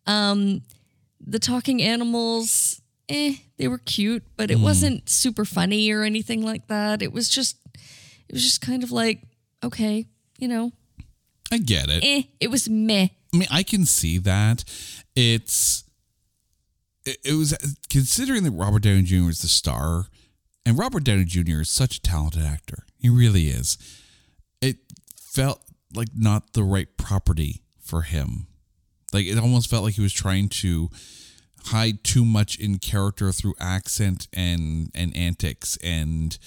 Um, 0.05 0.61
the 1.19 1.39
talking 1.39 1.81
animals, 1.81 2.81
eh, 3.09 3.35
they 3.57 3.67
were 3.67 3.77
cute, 3.79 4.23
but 4.37 4.49
it 4.51 4.59
wasn't 4.59 5.09
super 5.09 5.45
funny 5.45 5.91
or 5.91 6.03
anything 6.03 6.41
like 6.43 6.67
that. 6.67 7.01
It 7.01 7.11
was 7.11 7.29
just, 7.29 7.57
it 8.27 8.33
was 8.33 8.43
just 8.43 8.61
kind 8.61 8.83
of 8.83 8.91
like, 8.91 9.21
okay, 9.63 10.05
you 10.37 10.47
know, 10.47 10.71
I 11.51 11.57
get 11.57 11.89
it. 11.89 12.03
eh, 12.03 12.23
it 12.39 12.49
was 12.49 12.69
meh. 12.69 13.07
I 13.33 13.37
mean, 13.37 13.47
I 13.51 13.63
can 13.63 13.85
see 13.85 14.17
that. 14.19 14.63
It's 15.15 15.83
it, 17.05 17.17
it 17.23 17.33
was 17.33 17.55
considering 17.89 18.43
that 18.43 18.51
Robert 18.51 18.83
Downey 18.83 19.03
Jr. 19.03 19.29
is 19.29 19.41
the 19.41 19.47
star, 19.47 20.05
and 20.65 20.77
Robert 20.77 21.03
Downey 21.03 21.25
Jr. 21.25 21.61
is 21.61 21.69
such 21.69 21.97
a 21.97 22.01
talented 22.01 22.43
actor. 22.43 22.85
He 22.97 23.09
really 23.09 23.47
is. 23.47 23.77
It 24.61 24.77
felt 25.19 25.61
like 25.93 26.09
not 26.15 26.53
the 26.53 26.63
right 26.63 26.87
property 26.97 27.63
for 27.79 28.03
him. 28.03 28.47
Like 29.13 29.25
it 29.25 29.37
almost 29.37 29.69
felt 29.69 29.83
like 29.83 29.95
he 29.95 30.01
was 30.01 30.13
trying 30.13 30.49
to 30.49 30.89
hide 31.65 32.03
too 32.03 32.25
much 32.25 32.57
in 32.57 32.77
character 32.79 33.31
through 33.31 33.53
accent 33.59 34.27
and 34.33 34.89
and 34.95 35.15
antics 35.15 35.77
and 35.83 36.37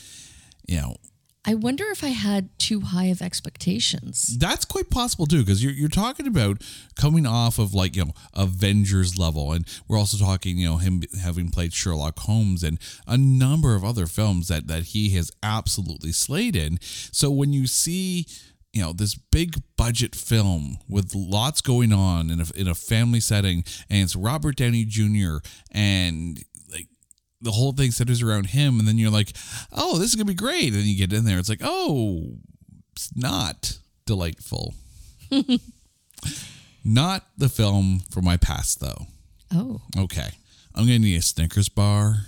you 0.67 0.81
know 0.81 0.97
I 1.45 1.55
wonder 1.55 1.85
if 1.91 2.05
I 2.05 2.09
had 2.11 2.57
too 2.61 2.81
high 2.81 3.07
of 3.07 3.21
expectations. 3.21 4.37
That's 4.39 4.65
quite 4.65 4.91
possible 4.91 5.27
too, 5.27 5.41
because 5.41 5.63
you're 5.63 5.73
you're 5.73 5.89
talking 5.89 6.27
about 6.29 6.63
coming 6.95 7.27
off 7.27 7.59
of 7.59 7.75
like 7.75 7.97
you 7.97 8.05
know 8.05 8.13
Avengers 8.33 9.19
level, 9.19 9.53
and 9.53 9.67
we're 9.89 9.99
also 9.99 10.17
talking 10.25 10.57
you 10.57 10.69
know 10.69 10.77
him 10.77 11.03
having 11.21 11.51
played 11.51 11.73
Sherlock 11.73 12.21
Holmes 12.21 12.63
and 12.63 12.79
a 13.09 13.19
number 13.19 13.75
of 13.75 13.85
other 13.85 14.07
films 14.07 14.47
that 14.49 14.69
that 14.69 14.85
he 14.85 15.11
has 15.11 15.33
absolutely 15.43 16.13
slayed 16.13 16.55
in. 16.55 16.79
So 16.81 17.29
when 17.29 17.53
you 17.53 17.67
see 17.67 18.27
you 18.73 18.81
know 18.83 18.93
this 18.93 19.15
big 19.15 19.57
budget 19.77 20.15
film 20.15 20.79
with 20.89 21.15
lots 21.15 21.61
going 21.61 21.93
on 21.93 22.31
in 22.31 22.41
a 22.41 22.45
in 22.57 22.69
a 22.69 22.75
family 22.75 23.21
setting, 23.21 23.65
and 23.91 24.03
it's 24.03 24.17
Robert 24.17 24.57
Downey 24.57 24.85
Jr. 24.85 25.37
and 25.71 26.39
like 26.73 26.87
the 27.41 27.51
whole 27.53 27.73
thing 27.73 27.91
centers 27.91 28.23
around 28.23 28.47
him, 28.47 28.79
and 28.79 28.89
then 28.89 28.99
you're 28.99 29.11
like, 29.11 29.33
oh, 29.73 29.99
this 29.99 30.09
is 30.11 30.15
gonna 30.17 30.25
be 30.25 30.35
great. 30.35 30.73
And 30.73 30.83
you 30.85 30.97
get 30.97 31.13
in 31.13 31.25
there, 31.25 31.39
it's 31.39 31.49
like, 31.49 31.61
oh, 31.63 32.39
it's 32.93 33.15
not 33.17 33.79
delightful. 34.07 34.75
not 36.85 37.27
the 37.37 37.49
film 37.49 38.01
for 38.11 38.21
my 38.23 38.37
past, 38.37 38.81
though. 38.81 39.07
Oh, 39.55 39.81
Okay. 39.99 40.29
I'm 40.75 40.87
going 40.87 41.03
to 41.03 41.07
need 41.07 41.17
a 41.17 41.23
Snickers 41.23 41.69
bar 41.69 42.27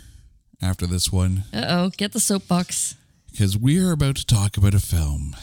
after 0.60 0.86
this 0.86 1.10
one 1.10 1.44
uh 1.54 1.64
oh, 1.68 1.90
get 1.96 2.12
the 2.12 2.20
soapbox. 2.20 2.94
because 3.30 3.56
we 3.56 3.78
are 3.82 3.90
about 3.92 4.16
to 4.16 4.26
talk 4.26 4.56
about 4.58 4.74
a 4.74 4.80
film 4.80 5.34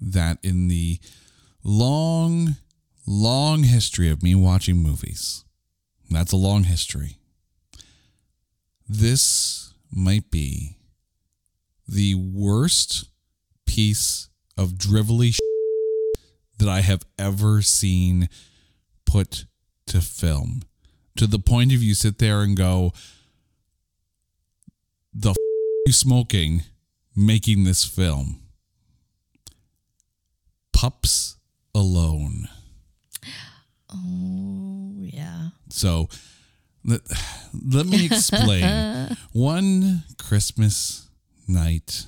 that, 0.00 0.38
in 0.42 0.68
the 0.68 0.98
long, 1.62 2.56
long 3.06 3.64
history 3.64 4.10
of 4.10 4.22
me 4.22 4.34
watching 4.34 4.76
movies, 4.76 5.44
that's 6.10 6.32
a 6.32 6.36
long 6.36 6.64
history, 6.64 7.18
this 8.88 9.74
might 9.90 10.30
be 10.30 10.76
the 11.88 12.14
worst 12.14 13.08
piece 13.66 14.28
of 14.56 14.72
drivelly 14.72 15.36
that 16.58 16.68
I 16.68 16.80
have 16.80 17.04
ever 17.18 17.62
seen 17.62 18.28
put 19.04 19.44
to 19.86 20.00
film. 20.00 20.62
To 21.16 21.26
the 21.26 21.38
point 21.38 21.72
of 21.72 21.82
you 21.82 21.94
sit 21.94 22.18
there 22.18 22.42
and 22.42 22.56
go, 22.56 22.92
the 25.12 25.30
f- 25.30 25.36
you 25.86 25.92
smoking 25.92 26.62
making 27.14 27.64
this 27.64 27.84
film? 27.84 28.40
Pups 30.76 31.36
Alone. 31.74 32.50
Oh 33.90 34.92
yeah. 34.98 35.48
So 35.70 36.10
let, 36.84 37.00
let 37.66 37.86
me 37.86 38.04
explain. 38.04 39.16
One 39.32 40.04
Christmas 40.18 41.08
night, 41.48 42.04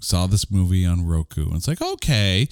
saw 0.00 0.26
this 0.26 0.50
movie 0.50 0.84
on 0.84 1.06
Roku. 1.06 1.44
And 1.44 1.54
it's 1.54 1.68
like, 1.68 1.80
okay, 1.80 2.48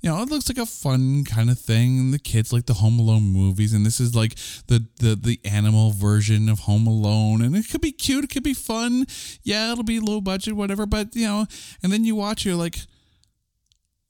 you 0.00 0.10
know, 0.10 0.22
it 0.22 0.28
looks 0.28 0.48
like 0.48 0.58
a 0.58 0.66
fun 0.66 1.24
kind 1.24 1.50
of 1.50 1.58
thing. 1.58 1.98
And 1.98 2.14
the 2.14 2.20
kids 2.20 2.52
like 2.52 2.66
the 2.66 2.74
Home 2.74 3.00
Alone 3.00 3.24
movies, 3.24 3.72
and 3.72 3.84
this 3.84 3.98
is 3.98 4.14
like 4.14 4.36
the 4.68 4.86
the 5.00 5.16
the 5.16 5.40
animal 5.44 5.90
version 5.90 6.48
of 6.48 6.60
Home 6.60 6.86
Alone, 6.86 7.42
and 7.42 7.56
it 7.56 7.68
could 7.68 7.80
be 7.80 7.90
cute, 7.90 8.22
it 8.22 8.30
could 8.30 8.44
be 8.44 8.54
fun. 8.54 9.06
Yeah, 9.42 9.72
it'll 9.72 9.82
be 9.82 9.98
low 9.98 10.20
budget, 10.20 10.54
whatever. 10.54 10.86
But 10.86 11.16
you 11.16 11.26
know, 11.26 11.46
and 11.82 11.92
then 11.92 12.04
you 12.04 12.14
watch, 12.14 12.44
you're 12.44 12.54
like, 12.54 12.78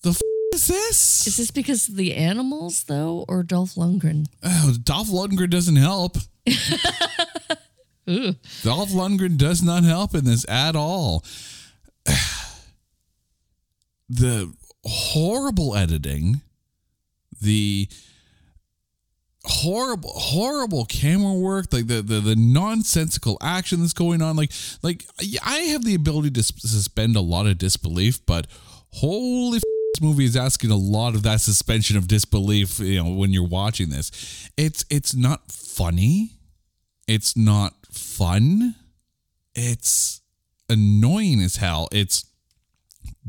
the 0.03 0.11
f- 0.11 0.21
is 0.55 0.67
this? 0.69 1.27
Is 1.27 1.37
this 1.37 1.51
because 1.51 1.89
of 1.89 1.97
the 1.97 2.15
animals 2.15 2.85
though, 2.85 3.25
or 3.29 3.43
Dolph 3.43 3.75
Lundgren? 3.75 4.27
Oh, 4.43 4.75
Dolph 4.83 5.09
Lundgren 5.09 5.51
doesn't 5.51 5.77
help. 5.77 6.17
Dolph 8.07 8.91
Lundgren 8.91 9.37
does 9.37 9.63
not 9.63 9.83
help 9.85 10.15
in 10.15 10.25
this 10.25 10.49
at 10.49 10.77
all. 10.77 11.25
The 14.09 14.55
horrible 14.85 15.75
editing, 15.75 16.41
the 17.43 17.89
horrible 19.45 20.11
horrible 20.11 20.85
camera 20.85 21.33
work 21.33 21.73
like 21.73 21.87
the, 21.89 22.03
the 22.03 22.21
the 22.21 22.37
nonsensical 22.37 23.37
action 23.41 23.81
that's 23.81 23.93
going 23.93 24.21
on 24.21 24.35
like 24.35 24.51
like 24.83 25.05
i 25.45 25.59
have 25.59 25.85
the 25.85 25.95
ability 25.95 26.31
to 26.31 26.43
suspend 26.43 27.15
a 27.15 27.21
lot 27.21 27.47
of 27.47 27.57
disbelief 27.57 28.25
but 28.27 28.49
holy 28.91 29.59
f- 29.59 29.63
this 29.97 30.03
movie 30.03 30.27
is 30.27 30.37
asking 30.37 30.71
a 30.71 30.77
lot 30.77 31.15
of 31.15 31.23
that 31.23 31.41
suspension 31.41 31.97
of 31.97 32.07
disbelief 32.07 32.79
you 32.81 33.03
know 33.03 33.11
when 33.11 33.33
you're 33.33 33.47
watching 33.49 33.89
this. 33.89 34.51
It's 34.57 34.85
it's 34.91 35.15
not 35.15 35.51
funny. 35.51 36.33
It's 37.09 37.35
not 37.37 37.75
fun. 37.91 38.75
It's 39.55 40.21
annoying 40.69 41.41
as 41.41 41.57
hell. 41.57 41.89
It's 41.93 42.27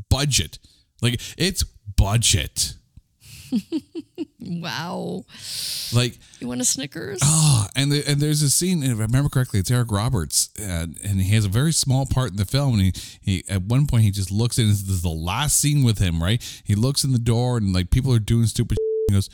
budget. 0.10 0.60
Like 1.02 1.22
it's 1.38 1.64
budget 1.64 2.74
Wow. 4.48 5.26
like 5.94 6.18
You 6.40 6.48
want 6.48 6.62
a 6.62 6.66
Snickers? 6.66 7.20
Oh, 7.24 7.68
and 7.76 7.92
the, 7.92 8.04
and 8.08 8.22
there's 8.22 8.42
a 8.42 8.50
scene. 8.50 8.82
If 8.82 8.98
I 8.98 9.02
remember 9.02 9.30
correctly, 9.30 9.60
it's 9.60 9.70
Eric 9.70 9.92
Roberts, 9.92 10.50
and, 10.60 10.98
and 11.04 11.22
he 11.22 11.36
has 11.36 11.46
a 11.46 11.50
very 11.50 11.74
small 11.74 12.06
part 12.06 12.32
in 12.32 12.38
the 12.38 12.46
film. 12.46 12.76
And 12.76 12.82
he, 12.82 12.94
he 13.22 13.44
at 13.50 13.64
one 13.64 13.88
point 13.88 14.04
he 14.04 14.12
just 14.12 14.32
looks 14.32 14.58
in. 14.58 14.68
This 14.68 14.82
is 14.82 15.02
the 15.02 15.10
last 15.10 15.60
scene 15.60 15.84
with 15.84 16.00
him, 16.00 16.24
right? 16.24 16.42
He 16.64 16.76
looks 16.76 17.04
in 17.04 17.12
the 17.12 17.20
door, 17.20 17.58
and 17.58 17.74
like 17.74 17.90
people 17.90 18.14
are 18.14 18.20
doing 18.20 18.46
stupid. 18.46 18.78
He 19.10 19.14
goes, 19.14 19.30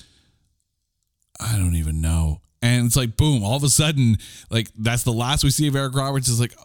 "I 1.39 1.57
don't 1.57 1.75
even 1.75 2.01
know." 2.01 2.41
And 2.61 2.87
it's 2.87 2.95
like 2.95 3.17
boom! 3.17 3.43
All 3.43 3.57
of 3.57 3.63
a 3.63 3.69
sudden, 3.69 4.17
like 4.49 4.69
that's 4.77 5.03
the 5.03 5.13
last 5.13 5.43
we 5.43 5.49
see 5.49 5.67
of 5.67 5.75
Eric 5.75 5.95
Roberts. 5.95 6.29
Is 6.29 6.39
like, 6.39 6.55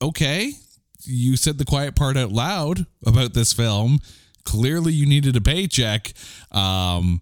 okay, 0.00 0.52
you 1.04 1.36
said 1.36 1.58
the 1.58 1.64
quiet 1.64 1.94
part 1.94 2.16
out 2.16 2.32
loud 2.32 2.86
about 3.04 3.34
this 3.34 3.52
film. 3.52 3.98
Clearly, 4.44 4.92
you 4.92 5.04
needed 5.04 5.36
a 5.36 5.40
paycheck. 5.40 6.12
Um, 6.52 7.20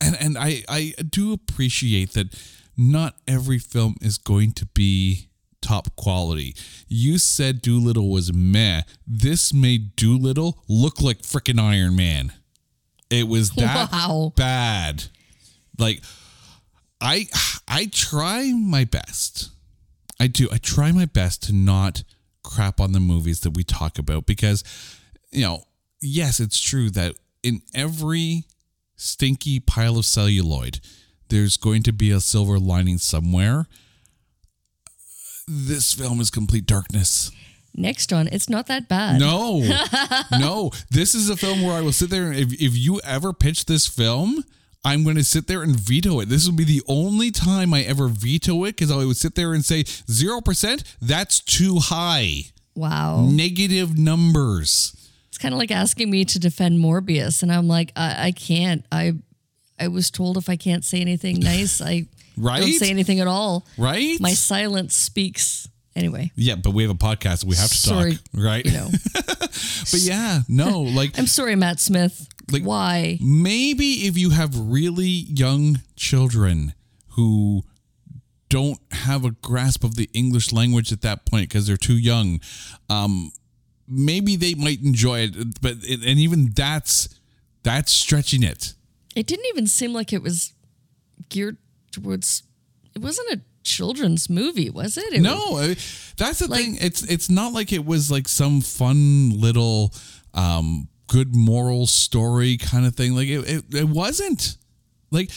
and 0.00 0.16
and 0.20 0.36
I 0.38 0.62
I 0.68 0.94
do 1.08 1.32
appreciate 1.32 2.12
that 2.12 2.34
not 2.76 3.16
every 3.26 3.58
film 3.58 3.96
is 4.00 4.18
going 4.18 4.52
to 4.52 4.66
be 4.66 5.28
top 5.62 5.94
quality. 5.96 6.54
You 6.88 7.18
said 7.18 7.62
Dolittle 7.62 8.10
was 8.10 8.32
meh. 8.32 8.82
This 9.06 9.52
made 9.52 9.96
Dolittle 9.96 10.62
look 10.68 11.00
like 11.00 11.22
freaking 11.22 11.58
Iron 11.60 11.96
Man. 11.96 12.32
It 13.10 13.28
was 13.28 13.50
that 13.52 13.90
Wow. 13.92 14.32
bad. 14.36 15.04
Like 15.78 16.02
I 17.00 17.26
I 17.68 17.86
try 17.92 18.52
my 18.52 18.84
best. 18.84 19.50
I 20.18 20.26
do. 20.28 20.48
I 20.52 20.58
try 20.58 20.92
my 20.92 21.04
best 21.06 21.42
to 21.44 21.52
not 21.52 22.02
crap 22.42 22.80
on 22.80 22.92
the 22.92 23.00
movies 23.00 23.40
that 23.40 23.50
we 23.50 23.64
talk 23.64 23.98
about 23.98 24.24
because 24.26 24.62
you 25.30 25.42
know, 25.42 25.64
yes, 26.00 26.40
it's 26.40 26.60
true 26.60 26.90
that 26.90 27.14
in 27.42 27.60
every 27.74 28.44
stinky 28.96 29.60
pile 29.60 29.98
of 29.98 30.04
celluloid, 30.04 30.80
there's 31.28 31.56
going 31.56 31.82
to 31.84 31.92
be 31.92 32.10
a 32.10 32.20
silver 32.20 32.58
lining 32.58 32.98
somewhere. 32.98 33.66
This 35.48 35.94
film 35.94 36.20
is 36.20 36.30
complete 36.30 36.66
darkness. 36.66 37.30
Next 37.74 38.10
one, 38.10 38.28
it's 38.32 38.48
not 38.48 38.66
that 38.68 38.88
bad. 38.88 39.20
No, 39.20 39.62
no. 40.32 40.70
This 40.90 41.14
is 41.14 41.28
a 41.28 41.36
film 41.36 41.62
where 41.62 41.74
I 41.74 41.82
will 41.82 41.92
sit 41.92 42.08
there. 42.10 42.30
And 42.30 42.36
if, 42.36 42.52
if 42.54 42.76
you 42.76 43.00
ever 43.04 43.32
pitch 43.34 43.66
this 43.66 43.86
film, 43.86 44.42
I'm 44.84 45.04
going 45.04 45.16
to 45.16 45.24
sit 45.24 45.46
there 45.46 45.62
and 45.62 45.76
veto 45.76 46.20
it. 46.20 46.28
This 46.28 46.46
will 46.46 46.56
be 46.56 46.64
the 46.64 46.82
only 46.88 47.30
time 47.30 47.74
I 47.74 47.82
ever 47.82 48.08
veto 48.08 48.64
it 48.64 48.76
because 48.76 48.90
I 48.90 49.04
would 49.04 49.16
sit 49.16 49.34
there 49.34 49.52
and 49.52 49.64
say, 49.64 49.84
0%, 49.84 50.94
that's 51.02 51.40
too 51.40 51.78
high. 51.78 52.44
Wow. 52.74 53.26
Negative 53.28 53.98
numbers. 53.98 55.05
It's 55.36 55.42
kind 55.42 55.52
of 55.52 55.58
like 55.58 55.70
asking 55.70 56.08
me 56.08 56.24
to 56.24 56.38
defend 56.38 56.78
Morbius, 56.78 57.42
and 57.42 57.52
I'm 57.52 57.68
like, 57.68 57.92
I, 57.94 58.28
I 58.28 58.32
can't. 58.32 58.86
I 58.90 59.12
I 59.78 59.88
was 59.88 60.10
told 60.10 60.38
if 60.38 60.48
I 60.48 60.56
can't 60.56 60.82
say 60.82 61.02
anything 61.02 61.40
nice, 61.40 61.82
I 61.82 62.06
Right? 62.38 62.60
don't 62.62 62.72
say 62.72 62.88
anything 62.88 63.20
at 63.20 63.26
all. 63.26 63.66
Right? 63.76 64.18
My 64.18 64.32
silence 64.32 64.94
speaks. 64.94 65.68
Anyway, 65.94 66.32
yeah, 66.36 66.54
but 66.54 66.70
we 66.70 66.84
have 66.84 66.90
a 66.90 66.94
podcast. 66.94 67.44
We 67.44 67.54
have 67.56 67.68
to 67.68 67.76
Sorry, 67.76 68.12
talk. 68.12 68.22
Right? 68.32 68.64
you 68.64 68.72
know, 68.72 68.88
But 69.14 70.00
yeah, 70.00 70.40
no, 70.48 70.80
like 70.80 71.18
I'm 71.18 71.26
sorry, 71.26 71.54
Matt 71.54 71.80
Smith. 71.80 72.26
Like- 72.50 72.62
Why? 72.62 73.18
maybe 73.20 74.06
if 74.06 74.16
you 74.16 74.30
have 74.30 74.58
really 74.58 75.04
young 75.28 75.80
children 75.96 76.72
who 77.08 77.62
don't 78.48 78.78
have 78.90 79.26
a 79.26 79.32
grasp 79.32 79.84
of 79.84 79.96
the 79.96 80.08
English 80.14 80.50
language 80.50 80.92
at 80.92 81.02
that 81.02 81.26
point 81.26 81.50
because 81.50 81.66
they're 81.66 81.76
too 81.76 81.98
young, 81.98 82.40
um, 82.88 83.32
maybe 83.88 84.36
they 84.36 84.54
might 84.54 84.82
enjoy 84.82 85.20
it. 85.20 85.60
But 85.60 85.76
it, 85.82 86.00
and 86.04 86.18
even 86.18 86.50
that's 86.54 87.08
that's 87.62 87.92
stretching 87.92 88.42
it. 88.42 88.74
It 89.14 89.26
didn't 89.26 89.46
even 89.46 89.66
seem 89.66 89.92
like 89.92 90.12
it 90.12 90.22
was 90.22 90.52
geared 91.28 91.56
towards. 91.90 92.42
It 92.94 93.00
wasn't 93.02 93.30
a 93.32 93.40
children's 93.62 94.30
movie, 94.30 94.70
was 94.70 94.96
it? 94.96 95.12
it 95.12 95.20
No, 95.20 95.58
uh, 95.58 95.74
that's 96.16 96.38
the 96.38 96.46
Like- 96.48 96.64
thing. 96.64 96.78
It's 96.80 97.02
it's 97.02 97.28
not 97.28 97.52
like 97.52 97.72
it 97.72 97.84
was 97.84 98.10
like 98.10 98.28
some 98.28 98.60
fun 98.60 99.30
little 99.30 99.92
um 100.34 100.88
good 101.08 101.34
moral 101.34 101.86
story 101.86 102.56
kind 102.56 102.84
of 102.86 102.94
thing. 102.94 103.14
Like 103.14 103.28
it 103.28 103.40
it, 103.48 103.64
it 103.74 103.88
wasn't. 103.88 104.56
Like 105.10 105.30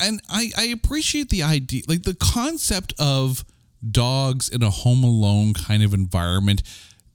and 0.00 0.20
I 0.28 0.50
I 0.56 0.64
appreciate 0.64 1.28
the 1.30 1.42
idea 1.42 1.82
like 1.88 2.02
the 2.02 2.14
concept 2.14 2.92
of 2.98 3.44
dogs 3.90 4.48
in 4.48 4.62
a 4.62 4.70
home 4.70 5.02
alone 5.04 5.54
kind 5.54 5.82
of 5.82 5.92
environment. 5.94 6.62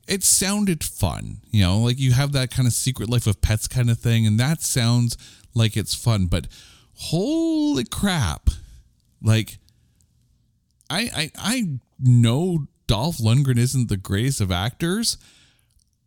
It 0.07 0.23
sounded 0.23 0.83
fun, 0.83 1.41
you 1.51 1.63
know, 1.63 1.79
like 1.79 1.99
you 1.99 2.13
have 2.13 2.31
that 2.31 2.49
kind 2.49 2.67
of 2.67 2.73
secret 2.73 3.09
life 3.09 3.27
of 3.27 3.41
pets 3.41 3.67
kind 3.67 3.89
of 3.89 3.99
thing 3.99 4.25
and 4.25 4.39
that 4.39 4.61
sounds 4.61 5.17
like 5.53 5.75
it's 5.75 5.93
fun, 5.93 6.27
but 6.27 6.47
holy 6.93 7.83
crap. 7.83 8.49
Like 9.21 9.57
I, 10.89 11.09
I 11.15 11.31
I 11.37 11.79
know 11.99 12.67
Dolph 12.87 13.17
Lundgren 13.17 13.57
isn't 13.57 13.89
the 13.89 13.97
greatest 13.97 14.39
of 14.39 14.51
actors, 14.51 15.17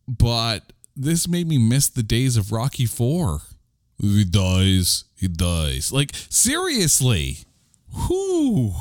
but 0.08 0.72
this 0.96 1.28
made 1.28 1.46
me 1.46 1.58
miss 1.58 1.88
the 1.88 2.02
days 2.02 2.36
of 2.36 2.52
Rocky 2.52 2.86
Four. 2.86 3.42
He 4.00 4.24
dies. 4.24 5.04
He 5.16 5.28
dies. 5.28 5.92
Like 5.92 6.12
seriously, 6.30 7.38
whoo. 7.92 8.72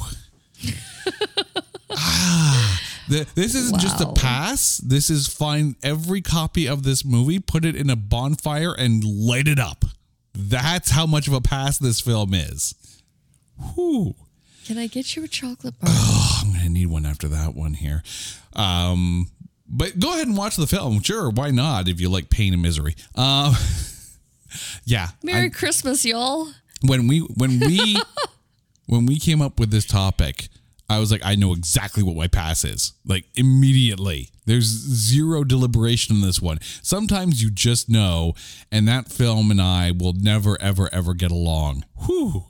ah, 1.90 2.82
th- 3.10 3.28
this 3.36 3.56
isn't 3.56 3.80
just 3.80 4.00
a 4.02 4.12
pass. 4.14 4.78
This 4.78 5.10
is 5.10 5.28
find 5.28 5.76
every 5.84 6.22
copy 6.22 6.68
of 6.68 6.84
this 6.84 7.04
movie, 7.04 7.40
put 7.40 7.66
it 7.66 7.76
in 7.76 7.90
a 7.90 7.96
bonfire, 7.96 8.74
and 8.74 9.04
light 9.04 9.48
it 9.48 9.60
up. 9.60 9.86
That's 10.34 10.92
how 10.92 11.06
much 11.06 11.28
of 11.28 11.34
a 11.34 11.42
pass 11.42 11.78
this 11.78 12.00
film 12.00 12.34
is. 12.34 12.76
Whew. 13.76 14.16
Can 14.66 14.78
I 14.78 14.88
get 14.88 15.16
you 15.16 15.24
a 15.24 15.28
chocolate 15.28 15.80
bar? 15.80 15.90
Oh, 15.92 16.42
I'm 16.44 16.54
gonna 16.54 16.70
need 16.70 16.88
one 16.88 17.06
after 17.06 17.28
that 17.28 17.56
one 17.56 17.74
here. 17.74 18.04
Um, 18.56 19.30
but 19.68 20.00
go 20.00 20.14
ahead 20.14 20.28
and 20.28 20.38
watch 20.38 20.56
the 20.56 20.68
film. 20.68 21.02
Sure, 21.02 21.30
why 21.30 21.52
not? 21.52 21.88
If 21.88 22.00
you 22.00 22.10
like 22.10 22.30
pain 22.30 22.54
and 22.54 22.62
misery. 22.62 22.96
Um, 23.16 23.56
yeah. 24.86 25.10
Merry 25.24 25.48
I- 25.48 25.50
Christmas, 25.50 26.06
y'all. 26.06 26.50
when 26.86 27.08
we 27.08 27.20
when 27.20 27.60
we 27.60 27.98
when 28.86 29.06
we 29.06 29.20
came 29.20 29.42
up 29.42 29.60
with 29.60 29.72
this 29.72 29.86
topic, 29.86 30.50
I 30.90 31.00
was 31.00 31.12
like, 31.12 31.22
I 31.24 31.36
know 31.36 31.54
exactly 31.54 32.02
what 32.02 32.16
my 32.16 32.28
pass 32.28 32.66
is. 32.66 32.94
Like 33.06 33.26
immediately. 33.36 34.30
There's 34.46 34.66
zero 34.66 35.44
deliberation 35.44 36.16
in 36.16 36.22
this 36.24 36.42
one. 36.42 36.58
Sometimes 36.82 37.44
you 37.44 37.52
just 37.52 37.88
know, 37.88 38.34
and 38.72 38.88
that 38.88 39.12
film 39.12 39.52
and 39.52 39.62
I 39.62 39.92
will 39.92 40.14
never, 40.14 40.60
ever, 40.60 40.90
ever 40.92 41.14
get 41.14 41.30
along. 41.30 41.86
Whew. 42.08 42.46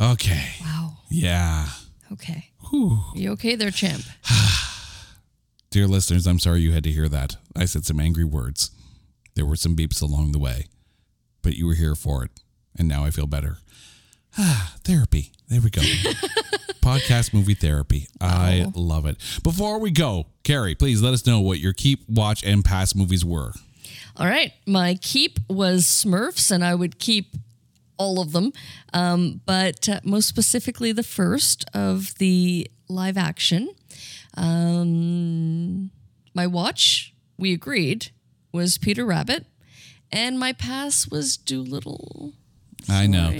Okay. 0.00 0.50
Wow. 0.62 0.98
Yeah. 1.10 1.66
Okay. 2.12 2.50
Whew. 2.70 3.00
You 3.14 3.32
okay 3.32 3.56
there, 3.56 3.72
champ? 3.72 4.04
Dear 5.70 5.88
listeners, 5.88 6.26
I'm 6.26 6.38
sorry 6.38 6.60
you 6.60 6.72
had 6.72 6.84
to 6.84 6.90
hear 6.92 7.08
that. 7.08 7.36
I 7.56 7.64
said 7.64 7.84
some 7.84 7.98
angry 7.98 8.24
words. 8.24 8.70
There 9.34 9.46
were 9.46 9.56
some 9.56 9.74
beeps 9.74 10.00
along 10.00 10.32
the 10.32 10.38
way, 10.38 10.66
but 11.42 11.54
you 11.54 11.66
were 11.66 11.74
here 11.74 11.94
for 11.96 12.24
it. 12.24 12.30
And 12.78 12.86
now 12.86 13.04
I 13.04 13.10
feel 13.10 13.26
better. 13.26 13.58
Ah, 14.38 14.76
therapy. 14.84 15.32
There 15.48 15.60
we 15.60 15.70
go. 15.70 15.82
Podcast 16.80 17.32
movie 17.34 17.54
therapy. 17.54 18.08
I 18.20 18.70
love 18.74 19.06
it. 19.06 19.16
Before 19.42 19.78
we 19.78 19.90
go, 19.90 20.26
Carrie, 20.42 20.74
please 20.74 21.02
let 21.02 21.12
us 21.12 21.26
know 21.26 21.40
what 21.40 21.58
your 21.58 21.72
keep, 21.72 22.08
watch, 22.08 22.42
and 22.44 22.64
pass 22.64 22.94
movies 22.94 23.24
were. 23.24 23.52
All 24.16 24.26
right. 24.26 24.52
My 24.66 24.98
keep 25.00 25.38
was 25.48 25.84
Smurfs, 25.84 26.50
and 26.50 26.64
I 26.64 26.74
would 26.74 26.98
keep 26.98 27.36
all 27.96 28.20
of 28.20 28.32
them. 28.32 28.52
Um, 28.92 29.40
but 29.46 29.88
uh, 29.88 30.00
most 30.04 30.26
specifically, 30.28 30.92
the 30.92 31.02
first 31.02 31.64
of 31.74 32.14
the 32.16 32.70
live 32.88 33.16
action. 33.16 33.70
Um, 34.36 35.90
my 36.34 36.46
watch, 36.46 37.14
we 37.38 37.52
agreed, 37.52 38.10
was 38.52 38.78
Peter 38.78 39.04
Rabbit. 39.04 39.46
And 40.12 40.38
my 40.38 40.52
pass 40.52 41.08
was 41.08 41.36
Dolittle. 41.36 42.32
I 42.88 43.06
know. 43.06 43.32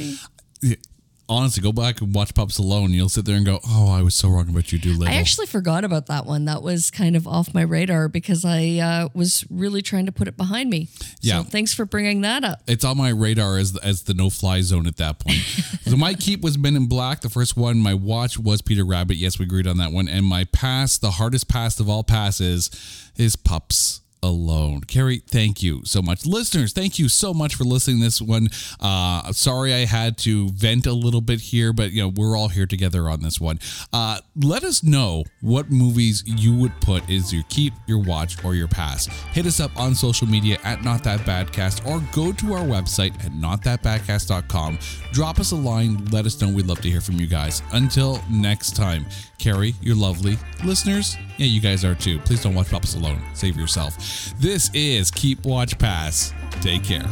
Honestly, 1.31 1.63
go 1.63 1.71
back 1.71 2.01
and 2.01 2.13
watch 2.13 2.35
Pups 2.35 2.59
Alone. 2.59 2.93
You'll 2.93 3.09
sit 3.09 3.25
there 3.25 3.37
and 3.37 3.47
go, 3.47 3.61
"Oh, 3.67 3.89
I 3.89 4.03
was 4.03 4.17
so 4.17 4.29
wrong 4.29 4.49
about 4.49 4.73
you, 4.73 4.81
Dolittle." 4.81 5.07
I 5.07 5.15
actually 5.15 5.47
forgot 5.47 5.85
about 5.85 6.07
that 6.07 6.27
one. 6.27 6.47
That 6.47 6.61
was 6.61 6.91
kind 6.91 7.15
of 7.15 7.29
off 7.29 7.55
my 7.55 7.63
radar 7.63 8.09
because 8.09 8.45
I 8.45 8.79
uh, 8.79 9.09
was 9.15 9.45
really 9.49 9.81
trying 9.81 10.07
to 10.07 10.13
put 10.13 10.27
it 10.27 10.37
behind 10.37 10.71
me. 10.71 10.89
Yeah. 11.21 11.39
So 11.39 11.45
thanks 11.45 11.73
for 11.73 11.85
bringing 11.85 12.23
that 12.23 12.43
up. 12.43 12.63
it's 12.67 12.85
on 12.85 12.97
my 12.97 13.11
radar 13.11 13.59
as 13.59 13.77
as 13.77 14.03
the 14.03 14.15
no 14.15 14.29
fly 14.29 14.61
zone 14.61 14.89
at 14.89 14.97
that 14.97 15.21
point. 15.21 15.39
so 15.83 15.97
my 15.97 16.15
keep 16.15 16.43
was 16.43 16.59
Men 16.59 16.77
in 16.77 16.87
Black, 16.87 17.21
the 17.21 17.31
first 17.31 17.57
one. 17.57 17.79
My 17.79 17.95
watch 17.95 18.39
was 18.39 18.61
Peter 18.61 18.85
Rabbit. 18.85 19.17
Yes, 19.17 19.39
we 19.39 19.45
agreed 19.45 19.69
on 19.69 19.79
that 19.79 19.93
one. 19.93 20.09
And 20.09 20.27
my 20.27 20.45
pass, 20.45 20.99
the 20.99 21.13
hardest 21.13 21.49
pass 21.49 21.79
of 21.79 21.89
all 21.89 22.03
passes, 22.03 22.71
is 23.17 23.37
Pups 23.37 23.90
Alone. 24.23 24.83
Carrie, 24.83 25.23
thank 25.27 25.63
you 25.63 25.83
so 25.85 26.03
much. 26.03 26.27
Listeners, 26.27 26.73
thank 26.73 26.99
you 26.99 27.09
so 27.09 27.33
much 27.33 27.55
for 27.55 27.65
listening 27.65 28.01
this 28.01 28.21
one. 28.21 28.49
Uh, 28.79 29.33
sorry 29.33 29.73
I 29.73 29.87
had 29.87 30.19
to 30.19 30.51
vent 30.51 30.87
a 30.87 30.93
little 30.93 31.21
bit 31.21 31.41
here, 31.41 31.73
but 31.73 31.93
you 31.93 32.03
know 32.03 32.09
we're 32.09 32.37
all 32.37 32.49
here 32.49 32.67
together 32.67 33.09
on 33.09 33.23
this 33.23 33.41
one. 33.41 33.59
Uh, 33.93 34.19
let 34.37 34.63
us 34.63 34.83
know 34.83 35.25
what 35.41 35.71
movies 35.71 36.23
you 36.27 36.55
would 36.55 36.79
put 36.81 37.09
is 37.09 37.33
your 37.33 37.45
keep, 37.49 37.73
your 37.87 37.99
watch, 37.99 38.45
or 38.45 38.55
your 38.55 38.69
pass. 38.69 39.07
Hit 39.33 39.47
us 39.47 39.61
up 39.61 39.75
on 39.79 39.95
social 39.95 40.27
media 40.27 40.59
at 40.65 40.85
Not 40.85 41.03
That 41.05 41.21
Badcast 41.21 41.87
or 41.87 42.03
go 42.13 42.33
to 42.33 42.53
our 42.55 42.65
website 42.65 43.15
at 43.25 43.33
notthatbadcast.com. 43.33 44.79
Drop 45.13 45.39
us 45.39 45.53
a 45.53 45.57
line. 45.57 46.05
Let 46.07 46.27
us 46.27 46.41
know. 46.41 46.49
We'd 46.49 46.67
love 46.67 46.81
to 46.83 46.91
hear 46.91 47.01
from 47.01 47.17
you 47.19 47.27
guys. 47.27 47.63
Until 47.73 48.23
next 48.31 48.77
time, 48.77 49.07
Carrie, 49.39 49.75
you're 49.81 49.97
lovely. 49.97 50.37
Listeners, 50.65 51.17
yeah, 51.39 51.47
you 51.47 51.61
guys 51.61 51.85
are 51.85 51.95
too. 51.95 52.19
Please 52.21 52.43
don't 52.43 52.55
watch 52.55 52.69
Pups 52.71 52.95
alone. 52.95 53.21
Save 53.35 53.57
yourself. 53.57 53.97
This 54.39 54.71
is 54.75 55.11
Keep 55.11 55.45
Watch 55.45 55.79
Pass. 55.79 56.33
Take 56.61 56.85
care. 56.85 57.09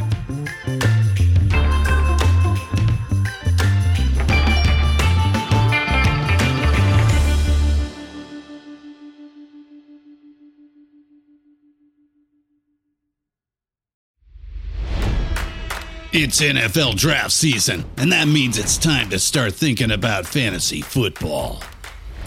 It's 16.11 16.41
NFL 16.41 16.95
draft 16.95 17.31
season, 17.31 17.85
and 17.97 18.11
that 18.11 18.27
means 18.27 18.57
it's 18.57 18.79
time 18.79 19.11
to 19.11 19.19
start 19.19 19.53
thinking 19.53 19.91
about 19.91 20.25
fantasy 20.25 20.81
football. 20.81 21.61